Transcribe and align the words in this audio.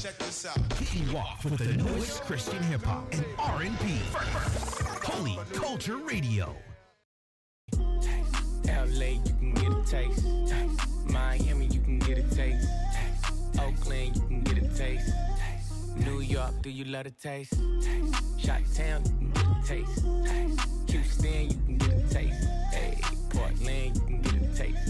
Check 0.00 0.16
this 0.16 0.46
out. 0.46 0.56
Kicking 0.70 1.06
you 1.10 1.18
off 1.18 1.44
with 1.44 1.58
the 1.58 1.74
newest 1.74 2.22
Christian 2.22 2.62
hip 2.62 2.82
hop 2.82 3.12
and 3.12 3.22
R&B. 3.38 4.00
Holy 5.04 5.38
Culture 5.52 5.98
Radio. 5.98 6.56
LA, 8.64 9.20
you 9.22 9.34
can 9.38 9.52
get 9.52 9.70
a 9.70 9.82
taste. 9.84 10.24
Miami, 11.04 11.66
you 11.66 11.80
can 11.80 11.98
get 11.98 12.16
a 12.16 12.22
taste. 12.34 12.66
Oakland, 13.60 14.16
you 14.16 14.22
can 14.22 14.42
get 14.42 14.56
a 14.56 14.68
taste. 14.74 15.12
New 15.96 16.20
York, 16.20 16.62
do 16.62 16.70
you 16.70 16.86
love 16.86 17.04
a 17.04 17.10
taste? 17.10 17.52
Shot 18.38 18.62
Town, 18.74 19.04
you 19.04 19.12
can 19.18 19.30
get 19.32 19.46
a 19.46 19.62
taste. 19.66 20.02
Houston, 20.88 21.50
you 21.50 21.56
can 21.66 21.76
get 21.76 21.92
a 21.92 22.08
taste. 22.08 22.48
Hey, 22.72 22.98
Portland, 23.28 23.96
you 23.96 24.02
can 24.02 24.22
get 24.22 24.34
a 24.34 24.56
taste. 24.56 24.89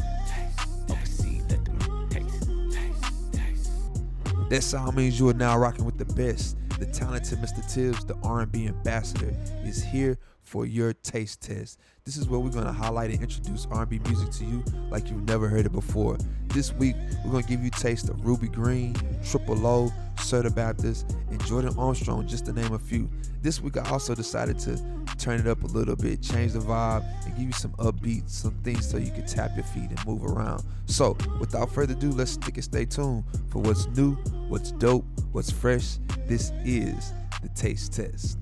That 4.51 4.65
sound 4.65 4.97
means 4.97 5.21
you 5.21 5.29
are 5.29 5.35
now 5.35 5.57
rocking 5.57 5.85
with 5.85 5.97
the 5.97 6.05
best. 6.05 6.57
The 6.81 6.87
talented 6.87 7.39
Mr. 7.39 7.65
Tibbs, 7.73 8.05
the 8.05 8.17
R&B 8.25 8.67
ambassador, 8.67 9.33
is 9.63 9.81
here 9.81 10.19
for 10.51 10.67
your 10.67 10.93
taste 10.93 11.41
test. 11.41 11.79
This 12.05 12.17
is 12.17 12.29
where 12.29 12.41
we're 12.41 12.51
going 12.51 12.67
to 12.67 12.73
highlight 12.73 13.13
and 13.13 13.23
introduce 13.23 13.69
R&B 13.71 14.01
music 14.01 14.31
to 14.33 14.45
you 14.45 14.65
like 14.91 15.09
you've 15.09 15.23
never 15.23 15.47
heard 15.47 15.65
it 15.65 15.71
before. 15.71 16.19
This 16.49 16.73
week, 16.73 16.97
we're 17.25 17.31
going 17.31 17.45
to 17.45 17.49
give 17.49 17.63
you 17.63 17.71
taste 17.71 18.09
of 18.09 18.27
Ruby 18.27 18.49
Green, 18.49 18.97
Triple 19.25 19.65
O, 19.65 19.93
Serta 20.17 20.53
Baptist, 20.53 21.17
and 21.31 21.45
Jordan 21.47 21.73
Armstrong, 21.79 22.27
just 22.27 22.47
to 22.47 22.53
name 22.53 22.73
a 22.73 22.81
few. 22.81 23.09
This 23.43 23.61
week, 23.61 23.77
I 23.77 23.89
also 23.91 24.13
decided 24.13 24.59
to 24.61 24.77
turn 25.19 25.39
it 25.39 25.47
up 25.47 25.63
a 25.63 25.69
little 25.69 25.95
bit, 25.95 26.21
change 26.21 26.55
the 26.55 26.59
vibe, 26.59 27.05
and 27.27 27.37
give 27.37 27.47
you 27.47 27.53
some 27.53 27.73
upbeat, 27.75 28.29
some 28.29 28.55
things 28.65 28.91
so 28.91 28.97
you 28.97 29.13
can 29.13 29.27
tap 29.27 29.53
your 29.55 29.65
feet 29.67 29.91
and 29.91 30.05
move 30.05 30.25
around. 30.25 30.65
So, 30.87 31.17
without 31.39 31.71
further 31.71 31.93
ado, 31.93 32.11
let's 32.11 32.33
stick 32.33 32.57
and 32.57 32.65
stay 32.65 32.87
tuned 32.87 33.23
for 33.51 33.63
what's 33.63 33.87
new, 33.87 34.17
what's 34.49 34.73
dope, 34.73 35.05
what's 35.31 35.53
fresh. 35.53 35.99
This 36.27 36.51
is 36.65 37.13
the 37.41 37.49
Taste 37.51 37.93
Test. 37.93 38.37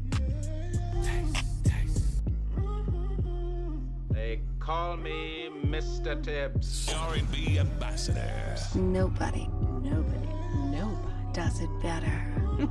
Call 4.69 4.98
me 4.98 5.48
Mr. 5.64 6.22
Tibbs. 6.22 6.92
R&B 6.92 7.58
ambassador. 7.58 8.55
Nobody, 8.75 9.48
nobody, 9.80 10.28
nobody 10.70 11.08
does 11.33 11.62
it 11.62 11.70
better. 11.80 12.12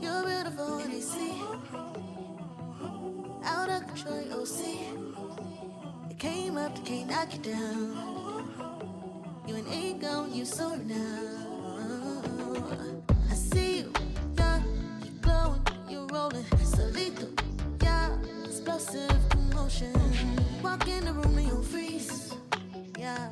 You're 0.00 0.24
beautiful 0.24 0.76
when 0.76 0.90
they 0.92 1.00
see. 1.00 1.34
Out 3.42 3.68
of 3.68 3.88
control, 3.88 4.22
you'll 4.22 4.46
see. 4.46 4.78
It 6.08 6.20
came 6.20 6.56
up, 6.56 6.76
they 6.76 6.82
can't 6.82 7.10
knock 7.10 7.34
you 7.34 7.40
down. 7.40 7.88
You 9.48 9.56
an 9.56 9.66
ego, 9.66 10.26
you 10.32 10.44
soar 10.44 10.76
now. 10.76 12.22
I 13.28 13.34
see 13.34 13.78
you, 13.78 13.92
yeah, 14.38 14.62
you 15.04 15.10
glowing, 15.22 15.62
you 15.88 16.06
rolling. 16.12 16.44
Solito, 16.62 17.26
yeah, 17.82 18.16
explosive 18.44 19.28
commotion. 19.28 19.92
Walk 20.62 20.88
in 20.88 21.04
the 21.04 21.12
room 21.12 21.36
and 21.38 21.46
you'll 21.48 21.62
freeze, 21.62 22.34
yeah. 22.98 23.30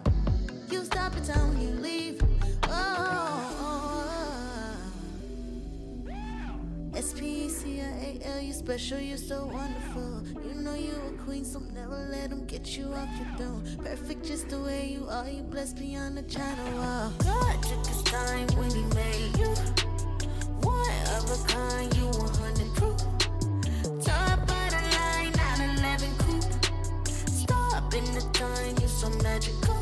You 0.70 0.84
stop 0.84 1.16
in 1.16 1.24
time 1.24 1.48
when 1.50 1.60
you 1.62 1.74
leave. 1.80 2.22
Oh. 2.64 2.68
oh. 2.68 3.80
S-P-E-C-I-A-L, 6.94 8.40
you 8.40 8.52
special, 8.52 8.98
you're 8.98 9.16
so 9.16 9.46
wonderful. 9.46 10.22
You 10.46 10.54
know 10.60 10.74
you 10.74 10.92
a 11.08 11.12
queen, 11.24 11.44
so 11.44 11.60
never 11.74 11.96
let 12.10 12.30
them 12.30 12.44
get 12.46 12.76
you 12.76 12.92
off 12.92 13.08
your 13.16 13.36
throne. 13.36 13.62
Perfect 13.82 14.24
just 14.24 14.48
the 14.48 14.60
way 14.60 14.88
you 14.92 15.06
are, 15.08 15.28
you 15.28 15.42
blessed 15.42 15.78
beyond 15.78 16.18
the 16.18 16.22
China 16.24 16.62
wall. 16.76 17.12
God 17.24 17.62
took 17.62 17.86
his 17.86 18.02
time 18.02 18.48
when 18.58 18.70
he 18.70 18.82
made 18.94 19.38
you. 19.38 19.48
One 20.60 20.90
of 21.16 21.30
a 21.30 21.38
kind, 21.48 21.96
you 21.96 22.06
100 22.06 22.69
so 29.00 29.08
magical. 29.22 29.74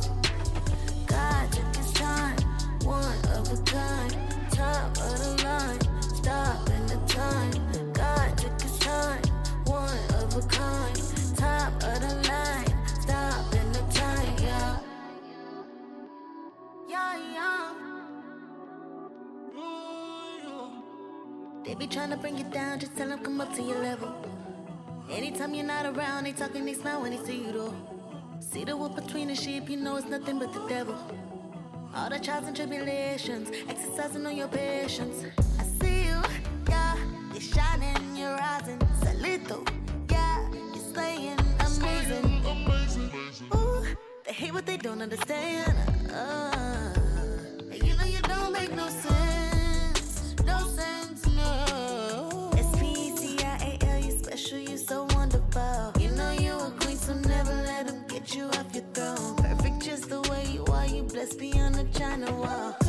God 1.09 1.51
took 1.51 1.75
his 1.75 1.93
time, 1.93 2.37
one 2.85 3.19
of 3.35 3.51
a 3.53 3.57
kind, 3.65 4.17
top 4.53 4.97
of 4.97 5.19
the 5.19 5.43
line, 5.43 5.81
stop 6.15 6.71
in 6.71 6.87
the 6.87 6.97
time. 7.09 7.51
God 7.95 8.39
took 8.39 8.61
his 8.63 8.79
time, 8.79 9.21
one 9.65 9.99
of 10.23 10.37
a 10.37 10.43
kind, 10.47 11.03
top 11.37 11.73
of 11.83 11.99
the 12.01 12.15
line, 12.31 12.73
stop 13.01 13.53
in 13.57 13.73
the 13.73 13.83
time, 13.93 14.37
yeah. 14.41 14.79
Yeah, 16.89 17.17
yeah. 17.35 17.75
They 21.65 21.75
be 21.75 21.89
trying 21.89 22.11
to 22.11 22.17
bring 22.17 22.39
you 22.39 22.45
down, 22.45 22.79
just 22.79 22.97
tell 22.97 23.09
them 23.09 23.19
come 23.25 23.41
up 23.41 23.53
to 23.57 23.63
your 23.63 23.81
level. 23.81 24.15
Anytime 25.11 25.55
you're 25.55 25.67
not 25.67 25.87
around, 25.87 26.23
they 26.23 26.33
talking, 26.33 26.65
they 26.65 26.75
smile 26.75 27.03
when 27.03 27.11
they 27.11 27.25
see 27.27 27.43
you 27.45 27.51
though. 27.51 27.98
See 28.41 28.65
the 28.65 28.77
wolf 28.77 28.95
between 28.95 29.29
the 29.29 29.35
sheep, 29.35 29.69
you 29.69 29.77
know 29.77 29.97
it's 29.97 30.07
nothing 30.07 30.39
but 30.39 30.53
the 30.53 30.67
devil. 30.69 30.97
All 31.95 32.09
the 32.09 32.19
trials 32.19 32.47
and 32.47 32.57
tribulations, 32.57 33.51
exercising 33.69 34.27
on 34.27 34.37
your 34.37 34.49
patience. 34.49 35.25
I 35.59 35.65
see 35.65 36.07
you, 36.07 36.23
yeah, 36.69 36.97
you're 37.33 37.41
shining, 37.41 38.17
you're 38.17 38.37
rising. 38.37 38.79
Salito, 39.01 39.69
yeah, 40.11 40.49
you're 40.51 40.93
slaying, 40.93 41.39
amazing. 41.61 42.43
Ooh, 43.55 43.85
they 44.25 44.33
hate 44.33 44.53
what 44.53 44.67
they 44.67 44.77
don't 44.77 45.03
understand. 45.03 45.77
Uh, 46.13 46.95
you 47.73 47.97
know 47.97 48.05
you 48.05 48.21
don't 48.23 48.53
make 48.53 48.73
no 48.75 48.89
sense, 48.89 49.28
you 58.35 58.45
off 58.47 58.75
your 58.75 58.85
throne. 58.95 59.37
Perfect 59.37 59.83
just 59.83 60.09
the 60.11 60.21
way 60.23 60.45
you 60.53 60.65
are, 60.67 60.87
you 60.87 61.03
blessed 61.03 61.39
beyond 61.39 61.75
the 61.77 61.85
China 61.99 62.31
wall. 62.35 62.88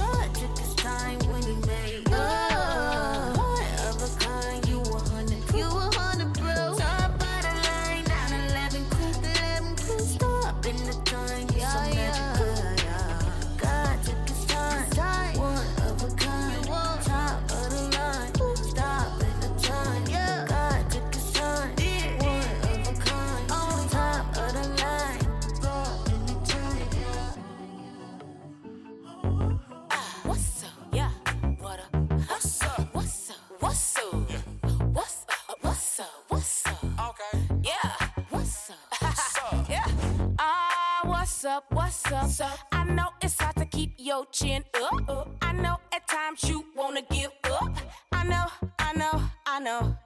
What's 42.29 42.41
I 42.71 42.83
know 42.83 43.07
it's 43.23 43.41
hard 43.41 43.55
to 43.55 43.65
keep 43.65 43.95
your 43.97 44.23
chin 44.31 44.63
up. 44.75 45.29
I 45.41 45.51
know 45.51 45.77
at 45.91 46.07
times 46.07 46.43
you 46.43 46.63
wanna 46.75 47.01
give 47.09 47.31
up. 47.45 47.75
I 48.11 48.23
know, 48.23 48.45
I 48.77 48.93
know, 48.93 49.21
I 49.47 49.59
know. 49.59 49.97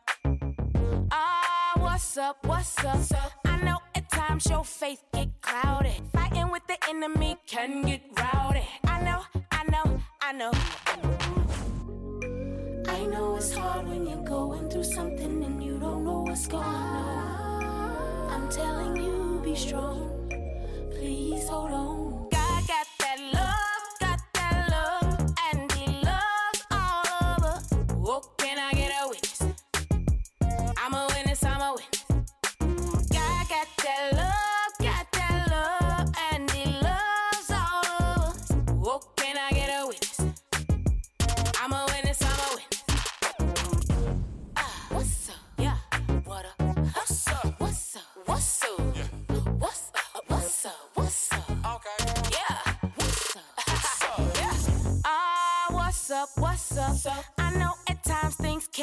Ah, 1.12 1.74
what's 1.80 2.18
up? 2.18 2.38
What's 2.46 2.82
up? 2.86 3.32
I 3.44 3.58
know 3.58 3.80
at 3.94 4.10
times 4.10 4.46
your 4.46 4.64
faith 4.64 5.04
get 5.14 5.30
clouded. 5.42 6.02
Fighting 6.14 6.50
with 6.50 6.66
the 6.66 6.78
enemy 6.90 7.36
can 7.46 7.82
get 7.82 8.02
rowdy. 8.18 8.64
I 8.86 9.02
know, 9.02 9.22
I 9.52 9.64
know, 9.66 10.00
I 10.22 10.32
know. 10.32 10.52
I 12.88 13.06
know 13.06 13.36
it's 13.36 13.54
hard 13.54 13.86
when 13.86 14.08
you're 14.08 14.24
going 14.24 14.70
through 14.70 14.86
something 14.86 15.44
and 15.44 15.62
you 15.62 15.78
don't 15.78 16.06
know 16.06 16.22
what's 16.22 16.48
going 16.48 16.64
on. 16.64 18.32
I'm 18.32 18.50
telling 18.50 18.96
you, 18.96 19.42
be 19.44 19.56
strong. 19.56 20.10
Please 20.90 21.50
hold 21.50 21.72
on. 21.72 22.13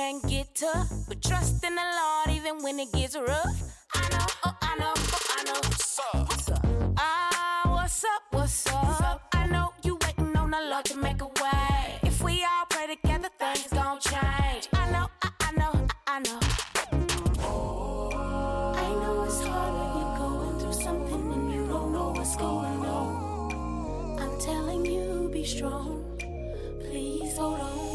can't 0.00 0.26
get 0.26 0.54
tough, 0.54 0.88
but 1.08 1.20
trust 1.22 1.62
in 1.62 1.74
the 1.74 1.88
Lord 2.00 2.28
even 2.34 2.62
when 2.62 2.80
it 2.80 2.90
gets 2.90 3.16
rough. 3.16 3.58
I 3.94 4.08
know, 4.12 4.26
oh, 4.46 4.56
I 4.62 4.74
know, 4.78 4.94
oh, 4.96 5.36
I 5.36 5.44
know. 5.44 5.60
What's 5.68 6.00
up? 6.00 6.28
What's 6.28 6.50
up? 6.50 6.66
Ah, 6.96 7.62
what's 7.74 8.04
up? 8.04 8.22
What's 8.30 8.66
up? 8.72 9.20
I 9.34 9.46
know 9.48 9.68
you 9.84 9.98
waiting 10.02 10.34
on 10.38 10.52
the 10.52 10.62
Lord 10.70 10.86
to 10.86 10.96
make 10.96 11.20
a 11.20 11.26
way. 11.26 11.98
If 12.02 12.22
we 12.22 12.32
all 12.50 12.64
pray 12.70 12.86
together, 12.94 13.28
things 13.38 13.66
gon' 13.74 14.00
change. 14.00 14.68
I 14.72 14.90
know, 14.90 15.06
I, 15.22 15.28
I 15.40 15.52
know, 15.60 15.72
I, 16.06 16.14
I 16.14 16.18
know. 16.20 16.40
I 18.84 18.88
know 19.02 19.24
it's 19.24 19.42
hard 19.42 19.72
when 19.78 19.90
you're 19.98 20.16
going 20.24 20.60
through 20.60 20.82
something 20.82 21.32
and 21.34 21.52
you 21.52 21.66
don't 21.66 21.92
know 21.92 22.08
what's 22.16 22.36
going 22.36 22.86
on. 22.98 24.18
I'm 24.18 24.40
telling 24.40 24.86
you, 24.86 25.28
be 25.30 25.44
strong. 25.44 26.16
Please 26.80 27.36
hold 27.36 27.60
on. 27.60 27.89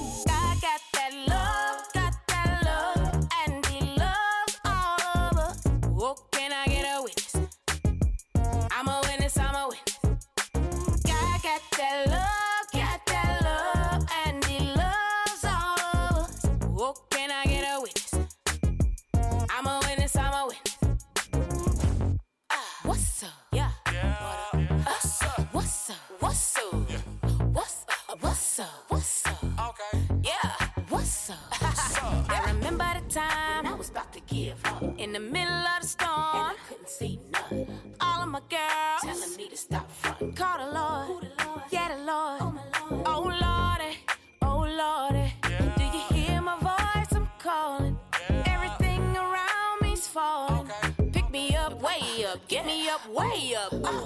up, 52.95 53.09
way 53.09 53.55
up. 53.55 54.04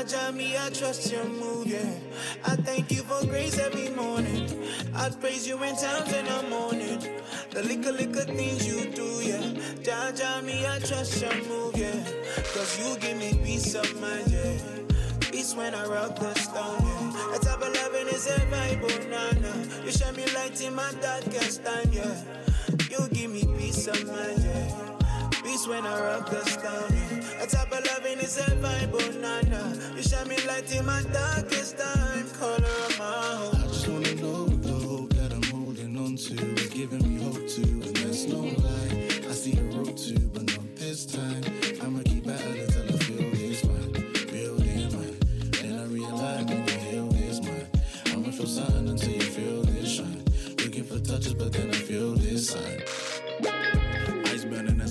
Jaja 0.00 0.34
me, 0.34 0.56
I 0.56 0.70
trust 0.70 1.12
your 1.12 1.26
move, 1.26 1.66
yeah. 1.66 1.92
I 2.46 2.56
thank 2.56 2.90
you 2.90 3.02
for 3.02 3.22
grace 3.26 3.58
every 3.58 3.90
morning. 3.90 4.48
I 4.94 5.10
praise 5.10 5.46
you 5.46 5.62
in 5.62 5.76
times 5.76 6.10
in 6.10 6.24
the 6.24 6.42
morning. 6.48 7.20
The 7.50 7.62
little, 7.62 7.92
little 7.92 8.34
things 8.34 8.66
you 8.66 8.90
do, 8.92 9.20
yeah. 9.20 9.42
Jaja 9.84 10.42
me, 10.42 10.66
I 10.66 10.78
trust 10.78 11.20
your 11.20 11.34
move, 11.44 11.76
yeah. 11.76 12.02
Cause 12.54 12.78
you 12.78 12.96
give 12.98 13.18
me 13.18 13.38
peace 13.44 13.74
of 13.74 14.00
mind, 14.00 14.24
yeah. 14.28 14.56
Peace 15.30 15.54
when 15.54 15.74
I 15.74 15.84
rock 15.84 16.16
the 16.16 16.32
stone, 16.32 16.80
yeah. 16.82 17.36
A 17.36 17.38
type 17.38 17.60
of 17.60 17.74
loving 17.74 18.08
is 18.08 18.26
a 18.26 18.40
oh, 18.40 19.08
nah, 19.10 19.38
nah. 19.38 19.84
You 19.84 19.92
shine 19.92 20.16
me 20.16 20.24
light 20.34 20.58
in 20.62 20.74
my 20.74 20.90
darkest 21.02 21.62
time, 21.62 21.90
yeah. 21.92 22.16
You 22.88 23.06
give 23.10 23.30
me 23.30 23.44
peace 23.58 23.86
of 23.86 24.06
mind, 24.06 24.42
yeah. 24.44 24.69
Peace 25.50 25.66
when 25.66 25.84
I 25.84 26.00
rock 26.00 26.30
the 26.30 26.44
stone. 26.44 26.94
A 27.40 27.46
type 27.46 27.72
of 27.72 27.84
loving 27.84 28.20
is 28.20 28.38
a 28.38 28.42
vibe, 28.62 28.90
oh, 28.94 29.10
nah, 29.18 29.40
nah. 29.50 29.96
You 29.96 30.02
shine 30.02 30.28
me 30.28 30.36
light 30.46 30.72
in 30.72 30.86
my 30.86 31.02
darkest 31.12 31.76
time, 31.76 32.30
color 32.38 32.54
of 32.56 32.98
my 33.00 33.04
home. 33.04 33.56
I 33.56 33.66
just 33.66 33.88
wanna 33.88 34.14
know 34.14 34.46
the 34.46 34.86
hope 34.86 35.12
that 35.14 35.32
I'm 35.32 35.42
holding 35.42 35.96
on 35.98 36.14
to 36.14 36.34
is 36.54 36.68
giving 36.68 37.02
me 37.02 37.24
hope 37.24 37.48
to, 37.48 37.62
and 37.62 37.96
that's 37.96 38.26
no 38.26 38.38
lie. 38.38 39.08
I 39.28 39.32
see 39.32 39.58
a 39.58 39.62
road 39.76 39.96
to, 39.96 40.20
but 40.20 40.46
not 40.54 40.76
this 40.76 41.04
time. 41.04 41.59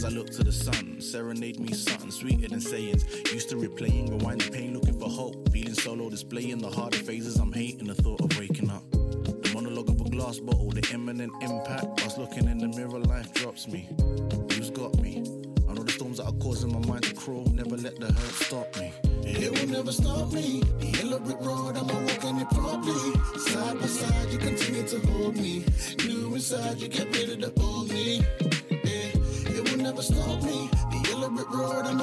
I 0.09 0.11
look 0.11 0.31
to 0.31 0.43
the 0.43 0.51
sun. 0.51 0.99
Serenade 0.99 1.59
me 1.59 1.71
something 1.71 2.09
sweeter 2.09 2.47
than 2.47 2.59
sayings. 2.59 3.05
Used 3.31 3.49
to 3.49 3.55
replaying, 3.57 4.09
rewinding 4.09 4.51
pain, 4.51 4.73
looking 4.73 4.99
for 4.99 5.07
hope. 5.07 5.51
Feeling 5.51 5.75
solo, 5.75 6.09
displaying 6.09 6.57
the 6.57 6.69
harder 6.69 6.97
phases 6.97 7.37
I'm 7.37 7.53
hating. 7.53 7.85
The 7.85 7.93
thought 7.93 8.21
of 8.21 8.39
waking 8.39 8.71
up. 8.71 8.89
The 8.89 9.51
monologue 9.53 9.87
of 9.87 10.01
a 10.01 10.09
glass 10.09 10.39
bottle, 10.39 10.71
the 10.71 10.83
imminent 10.91 11.31
impact. 11.43 12.01
Whilst 12.01 12.17
looking 12.17 12.47
in 12.47 12.57
the 12.57 12.69
mirror, 12.69 12.99
life 13.01 13.31
drops 13.35 13.67
me. 13.67 13.87
Who's 14.51 14.71
got 14.71 14.99
me? 14.99 15.21
I 15.69 15.73
know 15.73 15.83
the 15.83 15.91
storms 15.91 16.17
that 16.17 16.25
are 16.25 16.39
causing 16.41 16.73
my 16.73 16.83
mind 16.87 17.03
to 17.03 17.13
crawl. 17.13 17.45
Never 17.53 17.77
let 17.77 17.99
the 17.99 18.07
hurt 18.07 18.33
stop 18.47 18.75
me. 18.77 18.91
It 19.25 19.51
will 19.51 19.67
never 19.67 19.91
stop 19.91 20.33
me. 20.33 20.63
The 20.79 20.87
yellow 20.87 21.19
brick 21.19 21.39
road, 21.39 21.77
I'm 21.77 21.87
walking 21.87 22.39
it 22.39 22.49
properly. 22.49 23.13
Side 23.37 23.79
by 23.79 23.85
side, 23.85 24.31
you 24.31 24.39
continue 24.39 24.87
to 24.87 24.99
hold 25.11 25.35
me. 25.35 25.65
New 26.03 26.33
inside, 26.33 26.79
you 26.79 26.87
get 26.87 27.15
rid 27.15 27.43
of 27.43 27.53
the 27.53 27.61
old 27.61 27.91
me. 27.91 28.25
Never 29.99 30.13
stop 30.13 30.43
me. 30.43 30.69
The 30.91 31.45
road, 31.51 31.85
I'm 31.85 31.99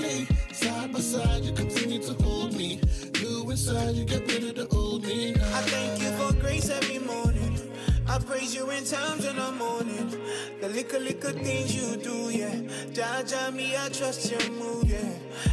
it. 0.00 0.54
Side 0.54 0.90
by 0.90 1.00
side, 1.00 1.44
you 1.44 1.52
continue 1.52 2.00
to 2.00 2.14
hold 2.24 2.54
me. 2.54 2.80
New 3.20 3.50
inside, 3.50 3.94
you 3.94 4.06
get 4.06 4.26
rid 4.26 4.44
of 4.44 4.54
the 4.54 4.74
old 4.74 5.02
me. 5.02 5.34
I 5.34 5.60
thank 5.68 6.00
you 6.00 6.10
for 6.12 6.32
grace 6.40 6.70
every 6.70 7.00
morning. 7.00 7.60
I 8.08 8.18
praise 8.20 8.54
you 8.54 8.70
in 8.70 8.86
times 8.86 9.26
in 9.26 9.36
the 9.36 9.52
morning. 9.52 10.16
The 10.62 10.68
little, 10.70 11.00
little 11.00 11.32
things 11.32 11.76
you 11.76 11.96
do, 11.96 12.30
yeah. 12.30 12.54
Jaja 12.94 13.52
me, 13.52 13.76
I 13.76 13.90
trust 13.90 14.30
your 14.30 14.50
move, 14.52 14.90
yeah. 14.90 15.12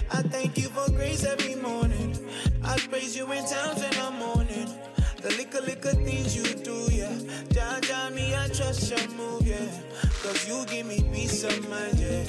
I 0.10 0.22
thank 0.22 0.58
you 0.58 0.70
for 0.70 0.90
grace 0.92 1.26
every 1.26 1.56
morning. 1.56 2.18
I 2.64 2.78
praise 2.78 3.18
you 3.18 3.30
in 3.30 3.46
times 3.46 3.84
in 3.84 3.92
the 3.92 4.12
morning. 4.12 4.41
The 5.22 5.30
little, 5.38 5.64
little 5.64 6.04
things 6.04 6.36
you 6.36 6.44
do, 6.64 6.88
yeah. 6.92 7.14
Jaja 7.54 8.12
me, 8.12 8.36
I 8.36 8.48
trust 8.48 8.90
your 8.90 9.08
move, 9.16 9.46
yeah. 9.46 9.70
Cause 10.24 10.48
you 10.48 10.66
give 10.66 10.88
me 10.88 11.04
peace 11.14 11.44
of 11.44 11.70
mind, 11.70 12.00
yeah. 12.00 12.24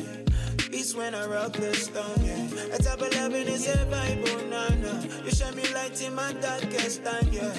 Peace 0.71 0.95
when 0.95 1.15
I 1.15 1.27
rock 1.27 1.53
the 1.55 1.73
stone, 1.73 2.23
yeah. 2.23 2.75
A 2.75 2.79
type 2.79 3.01
of 3.01 3.15
loving 3.15 3.49
is 3.49 3.67
a 3.67 3.79
vibe, 3.87 4.29
oh, 4.29 4.47
nah, 4.51 4.69
nah. 4.77 5.25
You 5.25 5.31
shine 5.31 5.57
me 5.57 5.63
light 5.73 6.03
in 6.03 6.15
my 6.15 6.35
darkest 6.35 7.03
time, 7.03 7.29
yeah. 7.33 7.55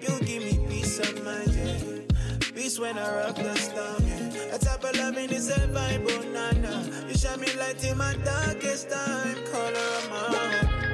You 0.00 0.18
give 0.24 0.42
me 0.42 0.58
peace 0.66 0.98
of 0.98 1.22
mind, 1.22 1.52
yeah. 1.52 2.48
Peace 2.54 2.78
when 2.78 2.96
I 2.96 3.16
rock 3.16 3.36
the 3.36 3.54
stone, 3.56 4.06
yeah. 4.06 4.54
A 4.54 4.58
type 4.58 4.82
of 4.82 4.96
loving 4.96 5.30
is 5.30 5.50
a 5.50 5.60
vibe, 5.68 6.06
oh, 6.08 6.22
nah, 6.32 6.52
nah. 6.52 7.06
You 7.06 7.14
shine 7.14 7.38
me 7.38 7.52
light 7.58 7.84
in 7.84 7.98
my 7.98 8.14
darkest 8.24 8.88
time, 8.88 9.44
color 9.52 9.88
of 9.98 10.10
my 10.10 10.36
heart. 10.36 10.84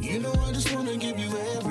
You 0.00 0.20
know 0.20 0.32
I 0.46 0.52
just 0.52 0.72
wanna 0.72 0.96
give 0.96 1.18
you 1.18 1.26
everything. 1.36 1.67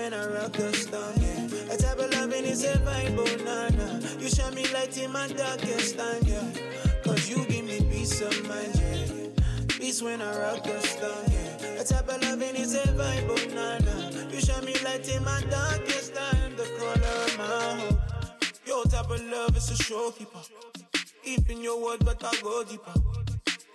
When 0.00 0.14
I 0.14 0.26
rock 0.32 0.52
the 0.52 0.72
storm, 0.72 1.14
yeah. 1.20 1.74
A 1.74 1.76
type 1.76 1.98
of 1.98 2.10
loving 2.12 2.46
is 2.46 2.64
a 2.64 2.72
vibe, 2.88 3.18
oh, 3.18 3.44
nah. 3.44 4.18
You 4.18 4.28
shine 4.30 4.54
me 4.54 4.64
light 4.72 4.96
in 4.96 5.12
my 5.12 5.28
darkest 5.28 5.98
time, 5.98 6.22
yeah. 6.24 6.48
Cause 7.04 7.28
you 7.28 7.44
give 7.44 7.66
me 7.66 7.78
peace 7.90 8.20
of 8.22 8.34
mind, 8.48 8.74
yeah. 8.80 9.66
Peace 9.68 10.00
when 10.00 10.22
I 10.22 10.30
rock 10.40 10.64
the 10.64 10.80
storm, 10.80 11.24
yeah. 11.28 11.82
A 11.82 11.84
type 11.84 12.08
of 12.08 12.22
loving 12.22 12.56
is 12.56 12.74
a 12.74 12.86
vibe, 12.98 13.28
oh, 13.28 13.44
nah. 13.54 14.30
You 14.30 14.40
shine 14.40 14.64
me 14.64 14.74
light 14.84 15.06
in 15.14 15.22
my 15.22 15.40
darkest 15.50 16.14
time, 16.14 16.56
the 16.56 16.66
color 16.78 17.16
of 17.26 17.38
my 17.38 17.44
hope. 17.80 18.00
Your 18.66 18.84
type 18.84 19.10
of 19.10 19.22
love 19.24 19.54
is 19.54 19.70
a 19.70 19.74
showkeeper. 19.84 20.48
Keeping 21.24 21.62
your 21.62 21.78
word, 21.84 22.02
but 22.06 22.24
I 22.24 22.32
go 22.42 22.64
deeper. 22.64 22.94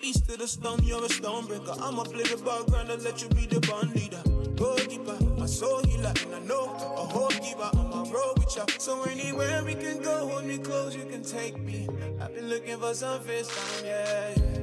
East 0.01 0.27
to 0.29 0.37
the 0.37 0.47
stone, 0.47 0.79
you're 0.83 1.05
a 1.05 1.09
stone 1.09 1.45
breaker. 1.45 1.75
I'ma 1.79 2.03
play 2.03 2.23
the 2.23 2.37
background 2.37 2.89
and 2.89 3.03
let 3.03 3.21
you 3.21 3.29
be 3.29 3.45
the 3.45 3.59
band 3.59 3.93
leader. 3.95 4.23
Go 4.55 4.75
deeper, 4.77 5.17
my 5.45 5.51
soul 5.51 5.79
healer, 5.83 6.11
and 6.23 6.33
I 6.33 6.39
know 6.39 6.73
a 6.73 7.05
whole 7.05 7.27
keeper 7.27 7.69
on 7.77 7.89
my 7.91 8.01
road 8.09 8.33
with 8.39 8.57
ya. 8.57 8.65
So 8.79 9.03
anywhere 9.03 9.63
we 9.63 9.75
can 9.75 10.01
go, 10.01 10.27
hold 10.27 10.43
me 10.45 10.57
close, 10.57 10.95
you 10.95 11.05
can 11.05 11.21
take 11.21 11.59
me. 11.59 11.87
I've 12.19 12.33
been 12.33 12.49
looking 12.49 12.77
for 12.77 12.95
some 12.95 13.19
face 13.21 13.47
time, 13.47 13.85
yeah. 13.85 14.54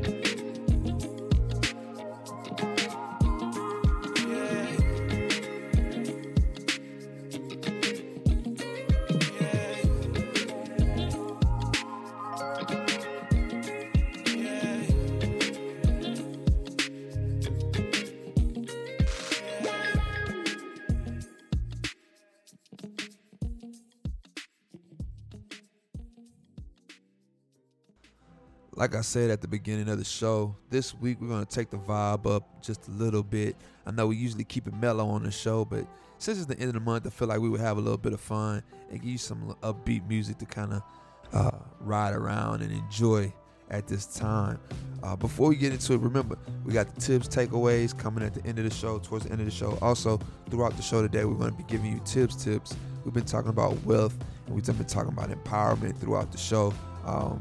Like 28.82 28.96
I 28.96 29.00
said 29.02 29.30
at 29.30 29.40
the 29.40 29.46
beginning 29.46 29.88
of 29.88 29.98
the 29.98 30.04
show, 30.04 30.56
this 30.68 30.92
week 30.92 31.18
we're 31.20 31.28
going 31.28 31.46
to 31.46 31.54
take 31.54 31.70
the 31.70 31.76
vibe 31.76 32.26
up 32.26 32.60
just 32.60 32.88
a 32.88 32.90
little 32.90 33.22
bit. 33.22 33.54
I 33.86 33.92
know 33.92 34.08
we 34.08 34.16
usually 34.16 34.42
keep 34.42 34.66
it 34.66 34.74
mellow 34.74 35.06
on 35.06 35.22
the 35.22 35.30
show, 35.30 35.64
but 35.64 35.86
since 36.18 36.38
it's 36.38 36.48
the 36.48 36.58
end 36.58 36.70
of 36.70 36.74
the 36.74 36.80
month, 36.80 37.06
I 37.06 37.10
feel 37.10 37.28
like 37.28 37.38
we 37.38 37.48
would 37.48 37.60
have 37.60 37.76
a 37.76 37.80
little 37.80 37.96
bit 37.96 38.12
of 38.12 38.20
fun 38.20 38.60
and 38.90 39.00
give 39.00 39.08
you 39.08 39.18
some 39.18 39.56
upbeat 39.62 40.08
music 40.08 40.38
to 40.38 40.46
kind 40.46 40.72
of 40.72 40.82
uh, 41.32 41.58
ride 41.78 42.12
around 42.12 42.62
and 42.62 42.72
enjoy 42.72 43.32
at 43.70 43.86
this 43.86 44.04
time. 44.04 44.58
Uh, 45.04 45.14
before 45.14 45.48
we 45.50 45.54
get 45.54 45.72
into 45.72 45.92
it, 45.92 46.00
remember 46.00 46.36
we 46.64 46.72
got 46.72 46.92
the 46.92 47.00
tips, 47.00 47.28
takeaways 47.28 47.96
coming 47.96 48.24
at 48.24 48.34
the 48.34 48.44
end 48.44 48.58
of 48.58 48.64
the 48.64 48.74
show, 48.74 48.98
towards 48.98 49.26
the 49.26 49.30
end 49.30 49.40
of 49.40 49.46
the 49.46 49.52
show. 49.52 49.78
Also, 49.80 50.18
throughout 50.50 50.76
the 50.76 50.82
show 50.82 51.02
today, 51.02 51.24
we're 51.24 51.36
going 51.36 51.52
to 51.52 51.56
be 51.56 51.62
giving 51.68 51.92
you 51.92 52.00
tips, 52.04 52.34
tips. 52.34 52.74
We've 53.04 53.14
been 53.14 53.26
talking 53.26 53.50
about 53.50 53.80
wealth 53.84 54.16
and 54.46 54.56
we've 54.56 54.66
been 54.66 54.84
talking 54.86 55.12
about 55.12 55.30
empowerment 55.30 55.96
throughout 55.98 56.32
the 56.32 56.38
show. 56.38 56.74
Um, 57.06 57.40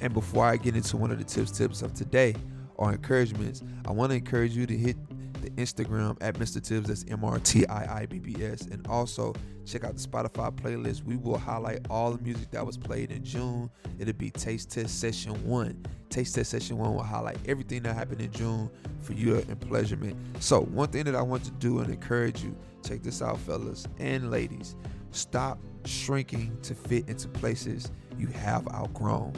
and 0.00 0.12
before 0.12 0.44
I 0.44 0.56
get 0.56 0.76
into 0.76 0.96
one 0.96 1.10
of 1.10 1.18
the 1.18 1.24
tips, 1.24 1.50
tips 1.50 1.82
of 1.82 1.94
today 1.94 2.34
or 2.74 2.92
encouragements, 2.92 3.62
I 3.86 3.92
want 3.92 4.10
to 4.10 4.16
encourage 4.16 4.52
you 4.52 4.66
to 4.66 4.76
hit 4.76 4.96
the 5.42 5.50
Instagram 5.50 6.16
at 6.20 6.34
Mr. 6.34 6.62
Tibbs, 6.62 6.88
that's 6.88 7.04
M 7.08 7.24
R 7.24 7.38
T 7.38 7.66
I 7.66 8.00
I 8.00 8.06
B 8.06 8.18
B 8.18 8.44
S, 8.44 8.62
and 8.62 8.86
also 8.88 9.34
check 9.64 9.84
out 9.84 9.96
the 9.96 10.06
Spotify 10.06 10.50
playlist. 10.50 11.04
We 11.04 11.16
will 11.16 11.38
highlight 11.38 11.86
all 11.88 12.12
the 12.12 12.22
music 12.22 12.50
that 12.50 12.64
was 12.64 12.76
played 12.76 13.10
in 13.10 13.24
June. 13.24 13.70
It'll 13.98 14.14
be 14.14 14.30
Taste 14.30 14.70
Test 14.70 15.00
Session 15.00 15.32
1. 15.46 15.86
Taste 16.10 16.34
Test 16.34 16.50
Session 16.50 16.78
1 16.78 16.94
will 16.94 17.02
highlight 17.02 17.38
everything 17.46 17.82
that 17.82 17.94
happened 17.94 18.20
in 18.20 18.32
June 18.32 18.70
for 19.00 19.12
your 19.12 19.40
pleasurement. 19.40 20.16
So, 20.40 20.62
one 20.62 20.88
thing 20.88 21.04
that 21.04 21.14
I 21.14 21.22
want 21.22 21.44
to 21.44 21.50
do 21.52 21.80
and 21.80 21.92
encourage 21.92 22.42
you 22.42 22.56
check 22.86 23.02
this 23.02 23.22
out, 23.22 23.38
fellas 23.40 23.86
and 23.98 24.30
ladies. 24.30 24.76
Stop 25.10 25.58
shrinking 25.84 26.56
to 26.62 26.74
fit 26.74 27.08
into 27.08 27.28
places 27.28 27.90
you 28.18 28.26
have 28.28 28.66
outgrown. 28.68 29.32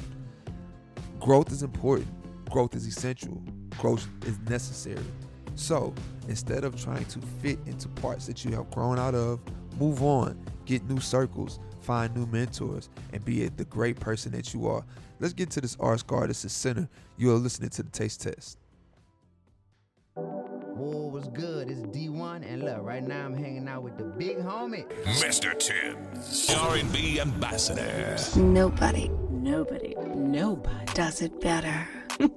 Growth 1.21 1.53
is 1.53 1.63
important, 1.63 2.09
growth 2.51 2.75
is 2.75 2.87
essential, 2.87 3.43
growth 3.79 4.09
is 4.27 4.39
necessary. 4.49 5.05
So 5.55 5.93
instead 6.29 6.65
of 6.65 6.81
trying 6.81 7.05
to 7.07 7.21
fit 7.41 7.59
into 7.67 7.89
parts 7.89 8.27
that 8.27 8.45
you 8.45 8.53
have 8.53 8.71
grown 8.71 8.99
out 8.99 9.15
of, 9.15 9.41
Move 9.79 10.03
on, 10.03 10.37
get 10.65 10.83
new 10.89 10.99
circles, 10.99 11.61
find 11.83 12.15
new 12.17 12.27
mentors, 12.27 12.91
and 13.13 13.25
be 13.25 13.49
the 13.49 13.65
great 13.67 13.99
person 14.01 14.33
that 14.33 14.53
you 14.53 14.67
are. 14.67 14.85
Let's 15.21 15.33
get 15.33 15.51
to 15.51 15.61
this 15.61 15.77
R 15.79 15.97
Scar. 15.99 16.27
This 16.27 16.45
is 16.45 16.53
Center. 16.53 16.89
You 17.17 17.31
are 17.33 17.37
listening 17.37 17.71
to 17.71 17.85
the 17.85 17.91
Taste 17.91 18.23
Test. 18.23 18.59
Whoa, 20.15 21.07
what's 21.07 21.29
good? 21.29 21.71
It's 21.71 21.81
D1, 21.81 22.45
and 22.45 22.65
look, 22.65 22.83
right 22.83 23.03
now 23.03 23.25
I'm 23.25 23.37
hanging 23.37 23.69
out 23.69 23.85
with 23.85 23.99
the 23.99 24.05
big 24.05 24.39
homie. 24.39 24.89
Mr. 25.05 25.57
Tibbs, 25.57 26.51
R&B 26.51 27.21
ambassador. 27.21 28.17
Nobody, 28.37 29.11
nobody, 29.31 29.88
nobody 30.29 30.93
does 30.95 31.23
it 31.23 31.41
better. 31.41 31.89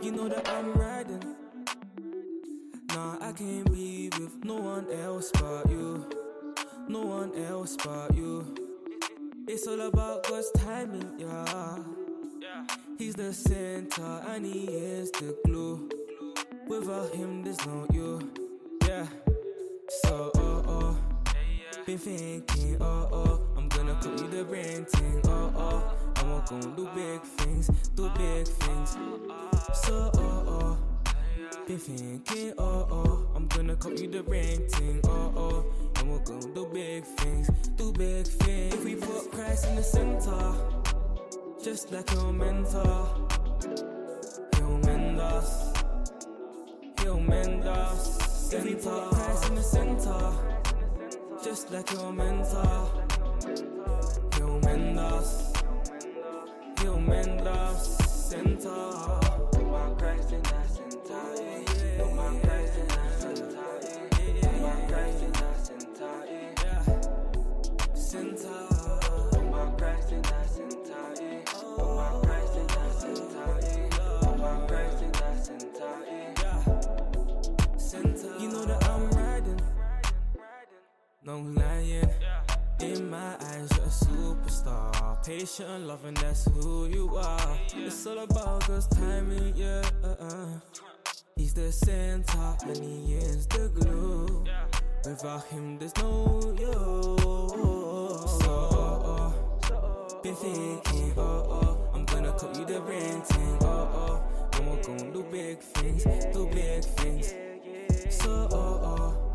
You 0.00 0.12
know 0.12 0.28
that 0.28 0.48
I'm 0.48 0.72
riding. 0.72 1.22
Nah, 2.94 3.16
I 3.20 3.32
can't 3.32 3.70
be 3.70 4.08
with 4.18 4.42
no 4.42 4.54
one 4.54 4.86
else 4.90 5.30
but 5.32 5.68
you. 5.68 6.08
No 6.88 7.02
one 7.02 7.36
else 7.36 7.76
but 7.84 8.14
you. 8.14 8.54
It's 9.46 9.66
all 9.66 9.80
about 9.82 10.26
God's 10.26 10.50
timing, 10.52 11.12
yeah. 11.18 11.78
He's 12.96 13.16
the 13.16 13.34
center 13.34 14.22
and 14.28 14.46
he 14.46 14.64
is 14.64 15.10
the 15.10 15.36
glue. 15.44 15.90
Without 16.66 17.14
him, 17.14 17.42
there's 17.42 17.64
no 17.66 17.86
you. 17.92 18.07
Thinking, 21.98 22.76
oh, 22.80 23.08
oh. 23.12 23.40
I'm 23.56 23.68
gonna 23.68 23.98
cook 24.00 24.20
you 24.20 24.28
the 24.28 24.44
brain 24.44 24.84
thing, 24.84 25.20
oh, 25.24 25.52
oh. 25.56 26.20
And 26.20 26.30
we're 26.32 26.44
gonna 26.46 26.76
do 26.76 26.88
big 26.94 27.20
things, 27.22 27.68
do 27.96 28.08
big 28.10 28.46
things. 28.46 28.96
So, 29.74 30.10
oh, 30.14 30.44
oh. 30.46 30.78
Been 31.66 31.78
thinking, 31.78 32.54
oh, 32.56 32.86
oh. 32.90 33.32
I'm 33.34 33.48
gonna 33.48 33.74
cook 33.74 33.98
you 33.98 34.08
the 34.08 34.22
brain 34.22 34.68
thing, 34.68 35.00
oh, 35.04 35.32
oh. 35.36 35.64
And 35.96 36.12
we're 36.12 36.20
gonna 36.20 36.54
do 36.54 36.70
big 36.72 37.02
things, 37.04 37.50
do 37.76 37.92
big 37.92 38.26
things. 38.26 38.74
If 38.74 38.84
we 38.84 38.94
put 38.94 39.32
Christ 39.32 39.66
in 39.66 39.74
the 39.74 39.82
center, 39.82 40.54
just 41.62 41.90
like 41.90 42.10
your 42.12 42.32
mentor, 42.32 43.08
he'll 44.54 44.78
mend 44.78 45.20
us. 45.20 45.72
He'll 47.00 47.20
mend 47.20 47.64
us. 47.64 48.52
If 48.52 48.64
we 48.64 48.76
put 48.76 49.10
Christ 49.10 49.48
in 49.48 49.54
the 49.56 49.62
center, 49.62 50.32
just 51.48 51.70
like 51.70 51.90
your 51.92 52.12
mentor, 52.12 52.86
he'll 54.36 54.60
mend 54.60 54.98
us. 54.98 55.50
He'll 56.78 57.00
mend 57.00 57.48
us. 57.48 57.96
Center. 58.28 59.27
No 81.28 81.40
lying. 81.40 82.08
In 82.80 83.10
my 83.10 83.36
eyes, 83.38 83.68
you're 83.76 83.84
a 83.84 83.90
superstar. 83.90 85.22
Patient 85.26 85.86
loving, 85.86 86.14
that's 86.14 86.46
who 86.46 86.86
you 86.86 87.16
are. 87.18 87.58
It's 87.76 88.06
all 88.06 88.20
about 88.20 88.66
God's 88.66 88.86
timing, 88.86 89.52
yeah. 89.54 89.82
Uh-uh. 90.02 90.46
He's 91.36 91.52
the 91.52 91.70
center 91.70 92.56
and 92.64 92.76
he 92.78 93.16
is 93.16 93.46
the 93.48 93.68
glue. 93.68 94.46
Without 95.04 95.44
him, 95.48 95.78
there's 95.78 95.94
no 95.98 96.40
you. 96.58 96.72
So, 98.40 98.50
oh, 98.80 100.20
been 100.22 100.34
thinking, 100.34 101.12
oh, 101.18 101.20
oh. 101.20 101.90
I'm 101.92 102.06
gonna 102.06 102.32
cook 102.32 102.56
you 102.56 102.64
the 102.64 102.80
rain 102.80 103.20
thing, 103.20 103.58
oh, 103.60 103.66
oh. 103.66 104.22
And 104.54 104.66
we're 104.66 104.82
gonna 104.82 105.12
do 105.12 105.22
big 105.30 105.58
things, 105.58 106.04
do 106.32 106.48
big 106.54 106.84
things. 106.84 107.34
So, 108.16 108.48
oh, 108.50 108.56
oh. 108.56 109.27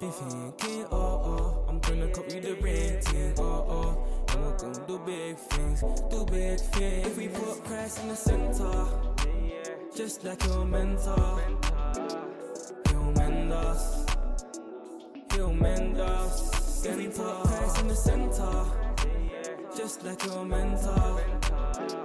Been 0.00 0.10
thinking, 0.10 0.86
oh, 0.90 0.96
oh. 0.96 1.64
I'm 1.68 1.78
gonna 1.78 2.08
cook 2.08 2.32
you 2.34 2.40
the 2.40 2.54
red 2.54 3.04
thing, 3.04 3.34
oh, 3.38 3.42
oh. 3.42 4.26
And 4.32 4.44
we're 4.44 4.56
gonna 4.58 4.86
do 4.88 4.98
big 5.06 5.36
things, 5.36 5.80
do 6.10 6.26
big 6.26 6.58
things. 6.58 7.06
If 7.06 7.16
we 7.16 7.28
put 7.28 7.64
Christ 7.64 8.00
in 8.00 8.08
the 8.08 8.16
center, 8.16 8.86
just 9.96 10.24
like 10.24 10.42
your 10.44 10.64
mentor, 10.64 11.40
he'll 12.88 13.12
mend 13.12 13.52
us. 13.52 14.06
He'll 15.32 15.52
mend 15.52 16.00
us. 16.00 16.84
If 16.84 16.96
we 16.96 17.06
put 17.06 17.42
Christ 17.44 17.80
in 17.80 17.88
the 17.88 17.94
center, 17.94 18.64
just 19.76 20.04
like 20.04 20.24
your 20.24 20.44
mentor, 20.44 22.03